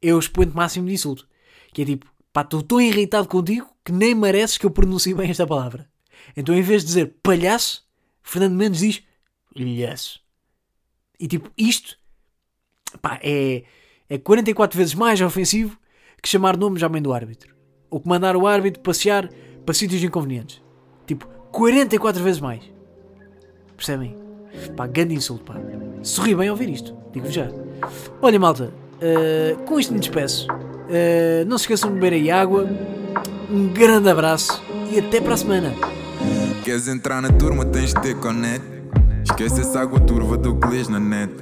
é 0.00 0.14
o 0.14 0.18
expoente 0.18 0.54
máximo 0.54 0.86
de 0.86 0.94
insulto. 0.94 1.28
Que 1.72 1.82
é 1.82 1.84
tipo, 1.84 2.06
pá, 2.32 2.42
estou 2.42 2.62
tão 2.62 2.80
irritado 2.80 3.28
contigo 3.28 3.68
que 3.84 3.92
nem 3.92 4.14
mereces 4.14 4.58
que 4.58 4.66
eu 4.66 4.70
pronuncie 4.70 5.14
bem 5.14 5.30
esta 5.30 5.46
palavra. 5.46 5.88
Então 6.36 6.54
em 6.54 6.62
vez 6.62 6.82
de 6.82 6.88
dizer 6.88 7.16
palhaço, 7.22 7.86
Fernando 8.28 8.54
Mendes 8.54 8.80
diz 8.80 9.02
palhaço. 9.54 10.20
E 11.18 11.26
tipo, 11.26 11.50
isto 11.56 11.96
pá, 13.00 13.18
é, 13.22 13.64
é 14.08 14.18
44 14.18 14.76
vezes 14.76 14.94
mais 14.94 15.18
ofensivo 15.22 15.78
que 16.22 16.28
chamar 16.28 16.56
nomes 16.56 16.82
à 16.82 16.90
mãe 16.90 17.00
do 17.00 17.12
árbitro. 17.12 17.56
Ou 17.88 17.98
que 18.00 18.06
mandar 18.06 18.36
o 18.36 18.46
árbitro 18.46 18.82
passear 18.82 19.30
para 19.64 19.74
sítios 19.74 20.04
inconvenientes. 20.04 20.62
Tipo, 21.06 21.26
44 21.50 22.22
vezes 22.22 22.38
mais. 22.38 22.62
Percebem? 23.74 24.14
Pá, 24.76 24.86
grande 24.86 25.14
insulto, 25.14 25.44
pá. 25.44 25.54
Sorri 26.02 26.34
bem 26.34 26.48
ao 26.48 26.54
ouvir 26.54 26.68
isto, 26.68 26.94
digo 27.12 27.30
já. 27.30 27.48
Olha, 28.20 28.38
malta, 28.38 28.74
uh, 28.96 29.64
com 29.64 29.80
isto 29.80 29.94
me 29.94 30.00
despeço. 30.00 30.46
Uh, 30.52 31.46
não 31.46 31.56
se 31.56 31.64
esqueçam 31.64 31.88
de 31.88 31.94
beber 31.94 32.12
aí 32.12 32.30
água. 32.30 32.68
Um 33.50 33.68
grande 33.68 34.10
abraço 34.10 34.62
e 34.92 34.98
até 34.98 35.18
para 35.18 35.32
a 35.32 35.36
semana. 35.38 35.97
Queres 36.68 36.86
entrar 36.86 37.22
na 37.22 37.30
turma, 37.32 37.64
tens 37.64 37.94
de 37.94 38.00
ter 38.02 38.14
conect. 38.16 38.62
Esquece 39.24 39.62
essa 39.62 39.80
água 39.80 39.98
turva 40.00 40.36
do 40.36 40.54
que 40.54 40.90
na 40.90 41.00
net. 41.00 41.32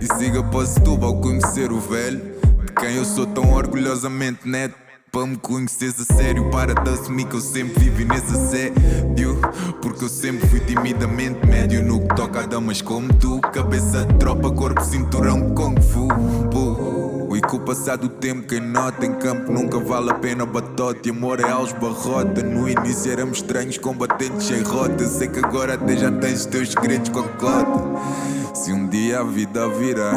E 0.00 0.12
siga 0.18 0.42
para 0.42 0.66
Setúbal 0.66 1.10
ao 1.10 1.20
conhecer 1.20 1.70
o 1.70 1.78
velho. 1.78 2.18
De 2.66 2.72
quem 2.72 2.96
eu 2.96 3.04
sou 3.04 3.24
tão 3.24 3.52
orgulhosamente 3.52 4.40
neto. 4.44 4.74
Para 5.12 5.24
me 5.24 5.36
conheceres 5.36 6.00
a 6.00 6.14
sério, 6.14 6.50
para 6.50 6.74
de 6.74 6.90
assumir 6.90 7.26
que 7.26 7.36
eu 7.36 7.40
sempre 7.40 7.78
vivi 7.78 8.04
nesse 8.04 8.34
assédio. 8.34 9.40
Porque 9.80 10.02
eu 10.02 10.08
sempre 10.08 10.48
fui 10.48 10.58
timidamente 10.58 11.46
médio 11.46 11.80
no 11.84 12.00
que 12.00 12.16
toca 12.16 12.40
a 12.40 12.46
damas 12.46 12.82
como 12.82 13.06
tu. 13.14 13.40
Cabeça 13.52 14.04
tropa, 14.18 14.50
corpo, 14.50 14.82
cinturão, 14.82 15.54
kung 15.54 15.80
fu. 15.80 17.01
E 17.36 17.40
com 17.40 17.56
o 17.56 17.60
passar 17.60 17.96
do 17.96 18.08
tempo, 18.08 18.46
quem 18.46 18.60
nota 18.60 19.06
em 19.06 19.14
campo 19.14 19.50
nunca 19.50 19.78
vale 19.78 20.10
a 20.10 20.14
pena 20.14 20.44
batote. 20.44 21.10
Amor 21.10 21.40
é 21.40 21.50
aos 21.50 21.72
barrota. 21.72 22.42
No 22.42 22.68
início 22.68 23.10
éramos 23.10 23.38
estranhos, 23.38 23.78
combatentes 23.78 24.46
sem 24.46 24.62
rota. 24.62 25.06
Sei 25.06 25.28
que 25.28 25.38
agora 25.38 25.74
até 25.74 25.96
já 25.96 26.10
tens 26.10 26.40
os 26.40 26.46
teus 26.46 26.70
segredos 26.72 27.08
com 27.08 27.20
a 27.20 27.28
cota. 27.28 28.54
Se 28.54 28.72
um 28.72 28.86
dia 28.88 29.20
a 29.20 29.24
vida 29.24 29.68
virar 29.68 30.14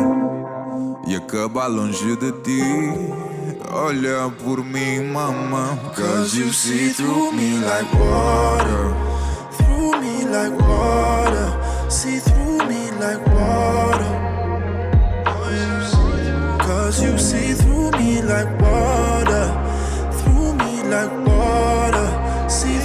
e 1.07 1.15
acabar 1.15 1.67
longe 1.67 2.15
de 2.17 2.31
ti. 2.43 2.61
Olha 3.71 4.31
por 4.43 4.63
mim, 4.63 5.11
mama. 5.11 5.77
Cause 5.95 6.37
you 6.37 6.51
see 6.51 6.89
through 6.89 7.31
me 7.33 7.57
like 7.59 7.93
water. 7.95 8.93
Through 9.57 10.01
me 10.01 10.25
like 10.25 10.55
water. 10.61 11.89
See 11.89 12.19
through 12.19 12.67
me 12.67 12.91
like 12.99 13.25
water. 13.29 14.24
Cause 16.85 17.01
you 17.01 17.17
see 17.17 17.53
through 17.53 17.89
me 17.97 18.21
like 18.21 18.61
water, 18.61 19.45
through 20.19 20.53
me 20.53 20.83
like 20.83 21.11
water. 21.25 22.47
See 22.47 22.77